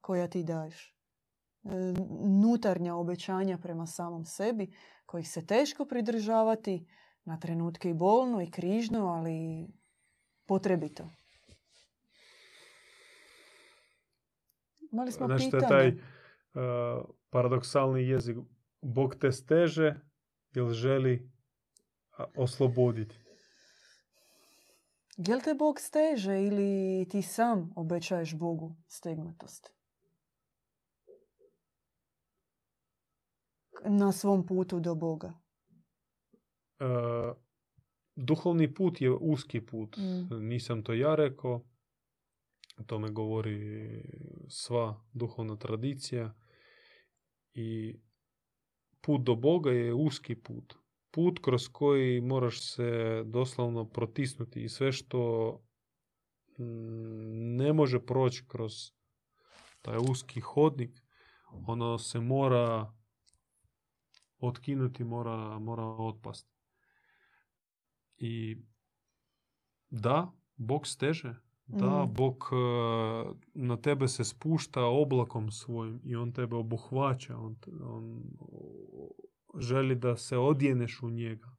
[0.00, 0.96] koja ti daješ.
[1.64, 1.68] E,
[2.42, 4.74] Nutarnja obećanja prema samom sebi,
[5.06, 6.86] kojih se teško pridržavati,
[7.24, 9.68] na trenutke i bolno i križno, ali
[10.46, 11.10] potrebito.
[14.92, 15.68] Imali smo je pitanje.
[15.68, 15.94] taj e,
[17.30, 18.36] paradoksalni jezik.
[18.82, 19.94] Bog te steže
[20.54, 21.30] jer želi
[22.36, 23.16] osloboditi.
[25.16, 29.72] Jel te Bog steže ili ti sam obećaješ Bogu stegnutost?
[33.84, 35.32] Na svom putu do Boga.
[36.78, 36.84] E,
[38.16, 39.96] duhovni put je uski put.
[39.96, 40.48] Mm.
[40.48, 41.64] Nisam to ja rekao.
[42.78, 44.02] O tome govori
[44.48, 46.34] sva duhovna tradicija.
[47.52, 48.00] I
[49.00, 50.74] put do Boga je uski put.
[51.10, 55.52] Put kroz koji moraš se doslovno protisnuti i sve što
[56.58, 58.72] mm, ne može proći kroz
[59.82, 61.02] taj uski hodnik,
[61.66, 62.92] ono se mora
[64.38, 66.54] otkinuti, mora, mora otpasti.
[68.16, 68.56] I
[69.90, 71.34] da, Bog steže,
[71.70, 72.14] da, Mm.
[72.14, 72.44] Bog
[73.54, 78.22] na tebe se spušta oblakom svojim i on tebe obuhvaća, on, on
[79.58, 81.56] želi da se odjeneš u njega.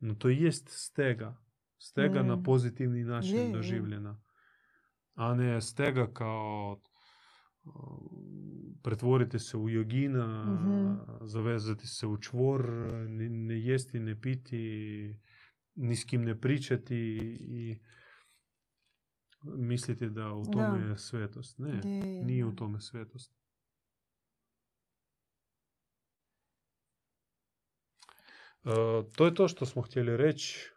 [0.00, 1.36] No to jest stega.
[1.78, 2.42] Stega na Mm.
[2.42, 3.52] pozitivni način Je, je.
[3.52, 4.20] doživljena.
[5.14, 6.80] A ne stega kao
[8.82, 10.94] pretvoriti se u jogina, Mhm.
[11.22, 12.68] zavezati se u čvor,
[13.08, 15.16] ne, ne jesti, ne piti,
[15.74, 16.96] ni s kim ne pričati
[17.40, 17.78] i
[19.42, 20.88] misliti da u tome Da.
[20.90, 21.58] je svetost.
[21.58, 23.32] Ne, Je, je, nije u tome svetost.
[28.64, 28.70] E,
[29.16, 30.72] to je to što smo htjeli reći.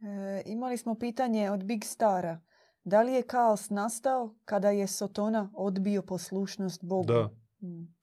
[0.00, 2.40] E, imali smo pitanje od Big Stara.
[2.84, 7.06] Da li je kaos nastao kada je Sotona odbio poslušnost Bogu?
[7.06, 7.30] Da.
[7.62, 7.94] Mm.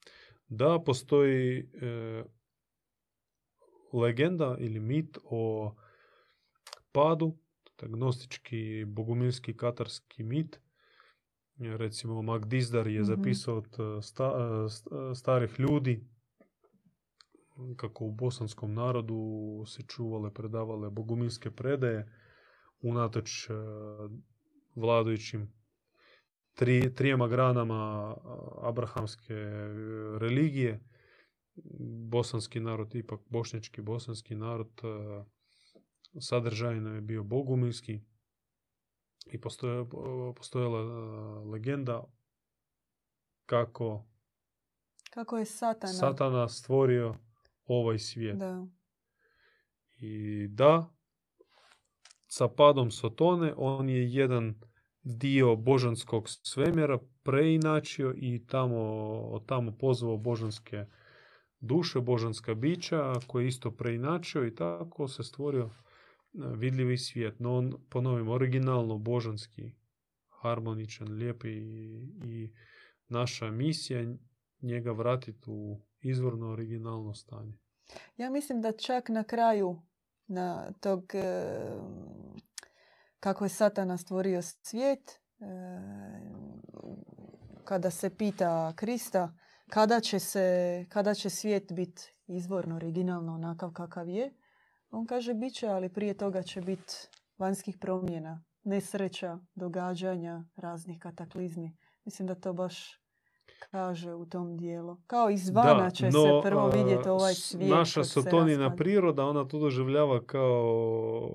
[0.48, 2.24] Da, postoji e,
[3.92, 5.74] legenda ili mit o
[6.92, 7.36] padu,
[7.82, 10.60] gnostički, bogumilski, katarski mit.
[11.58, 13.06] Recimo, Magdizdar je Mhm.
[13.06, 16.04] zapisao od e, sta- e, st- e, starih ljudi
[17.76, 19.16] kako u bosanskom narodu
[19.66, 22.12] se čuvale, predavale bogumilske predaje
[22.80, 23.48] unatoč
[24.74, 25.52] vladajućim
[26.54, 28.14] tri, trijema granama
[28.62, 29.34] abrahamske
[30.18, 30.80] religije.
[32.08, 34.80] Bosanski narod, ipak bošnjački bosanski narod,
[36.20, 38.00] sadržajno je bio bogumilski
[39.26, 39.84] i postoje,
[40.36, 42.04] postojala e, legenda
[43.46, 44.06] kako
[45.10, 45.92] Kako je Satana?
[45.92, 47.14] Satana stvorio
[47.64, 48.38] ovaj svijet.
[48.38, 48.66] Da.
[49.98, 50.94] I da,
[52.26, 54.54] sa padom Sotone on je jedan
[55.02, 58.78] dio božanskog svemjera preinačio i tamo,
[59.20, 60.84] od tamo pozvao božanske
[61.60, 65.70] duše, božanska bića koje je isto preinačio i tako se stvorio
[66.56, 67.40] vidljivi svijet.
[67.40, 69.74] No on, ponovim, originalno božanski,
[70.28, 72.52] harmoničan, lijepi i, i
[73.08, 74.14] naša misija
[74.62, 77.58] njega vratiti u izvorno originalno stanje.
[78.16, 79.82] Ja mislim da čak na kraju
[80.26, 81.12] na tog
[83.20, 85.20] kako je Satana stvorio svijet,
[87.64, 89.34] kada se pita Krista
[89.70, 94.34] kada će, se, kada će svijet biti izvorno, originalno onakav kakav je,
[94.90, 96.94] on kaže bit će, ali prije toga će biti
[97.38, 101.76] vanjskih promjena, nesreća, događanja, raznih kataklizmi.
[102.04, 103.00] Mislim da to baš
[103.70, 104.96] kaže u tom dijelu.
[105.06, 107.70] Kao izvana Da, će no, se prvo vidjeti ovaj svijet.
[107.70, 111.30] Naša se sotonina priroda, ona to doživljava kao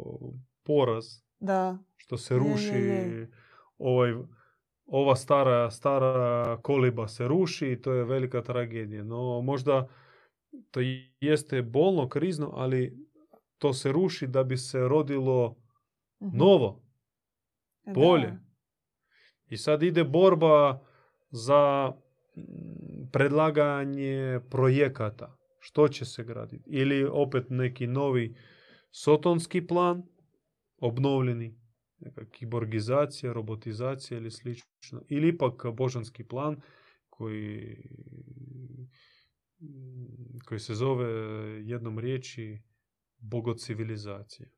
[0.64, 1.06] poraz,
[1.40, 3.32] Da, što se Je, je, ruši, je.
[3.78, 4.14] ovaj,
[4.86, 9.04] ova stara, stara koliba se ruši i to je velika tragedija.
[9.04, 9.88] No možda
[10.72, 10.80] to
[11.20, 13.11] jeste bolno, krizno, ali
[13.62, 15.58] to se ruši da bi se rodilo
[16.24, 16.38] mhm.
[16.38, 16.84] novo,
[17.86, 17.94] Da.
[17.94, 18.38] bolje.
[19.50, 20.86] I sad ide borba
[21.32, 21.94] za
[22.38, 25.38] mm, predlaganje projekata.
[25.60, 26.64] Što će se graditi?
[26.68, 28.36] Ili opet neki novi
[28.92, 30.04] sotonski plan,
[30.78, 31.60] obnovljeni,
[32.00, 35.02] neka kiborgizacija, robotizacija ili slično.
[35.10, 36.62] Ili ipak božanski plan
[37.10, 37.78] koji,
[39.62, 41.10] mm, koji se zove
[41.66, 42.62] jednom riječi
[43.22, 44.50] bogocivilizacija.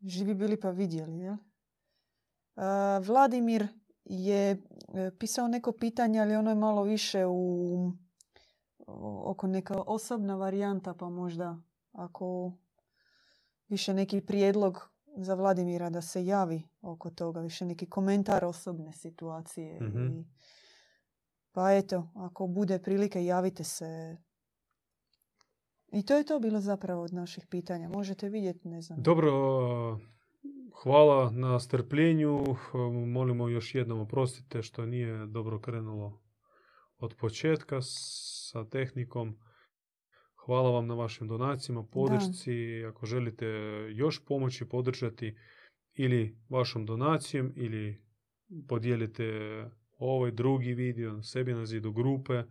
[0.00, 1.36] Živi bili pa vidjeli, jel?
[2.56, 3.66] A, Vladimir
[4.04, 4.58] je e,
[5.18, 7.92] pisao neko pitanje, ali ono je malo više u
[9.24, 11.56] oko neka osobna varijanta, pa možda
[11.92, 12.52] ako
[13.68, 19.80] više neki prijedlog za Vladimira da se javi oko toga, više neki komentar osobne situacije.
[19.80, 20.06] Mhm.
[20.06, 20.24] I,
[21.52, 24.16] pa eto, ako bude prilike, javite se.
[25.94, 27.88] I to je to bilo zapravo od naših pitanja.
[27.88, 29.02] Možete vidjeti, ne znam.
[29.02, 29.30] Dobro,
[30.82, 32.44] hvala na strpljenju.
[33.06, 36.22] Molimo još jednom oprostite što nije dobro krenulo
[36.98, 39.38] od početka sa tehnikom.
[40.46, 42.84] Hvala vam na vašim donacijama, podršci.
[42.88, 43.46] Ako želite
[43.94, 45.36] još pomoći podržati
[45.94, 48.02] ili vašom donacijom ili
[48.68, 49.24] podijelite
[49.98, 52.42] ovaj drugi video sebi na zidu grupe.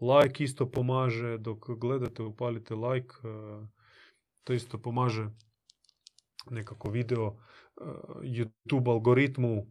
[0.00, 3.66] Like isto pomaže, dok gledate upalite like, e,
[4.44, 5.28] to isto pomaže
[6.50, 7.34] nekako video e,
[8.22, 9.66] YouTube algoritmu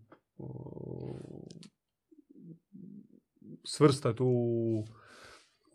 [3.63, 4.86] svrstati u,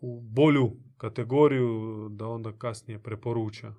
[0.01, 3.73] u bolju kategoriju da onda kasnije preporuča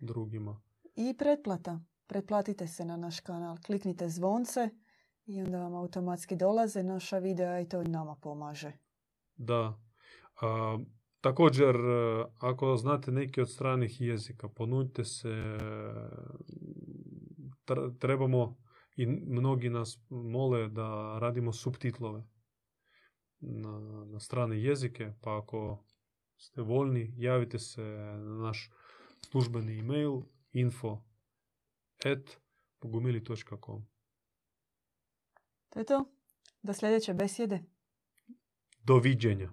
[0.00, 0.60] drugima.
[0.96, 1.80] I pretplata.
[2.06, 3.56] Pretplatite se na naš kanal.
[3.66, 4.68] Kliknite zvonce
[5.26, 8.72] i onda vam automatski dolaze naša videa i to nama pomaže.
[9.36, 9.89] Da.
[10.40, 10.78] A,
[11.20, 15.58] također, e, ako znate neki od stranih jezika, ponudite se.
[17.98, 18.56] Trebamo
[18.96, 22.22] i mnogi nas mole da radimo subtitlove
[23.40, 25.84] na, na strane jezike, pa ako
[26.36, 28.70] ste voljni, javite se na naš
[29.30, 30.20] službeni email
[30.52, 31.02] info
[32.04, 32.40] at
[32.78, 33.86] pogumili.com
[35.68, 36.04] To je to.
[36.62, 37.62] Do sljedeće besjede.
[38.84, 39.52] Doviđenja.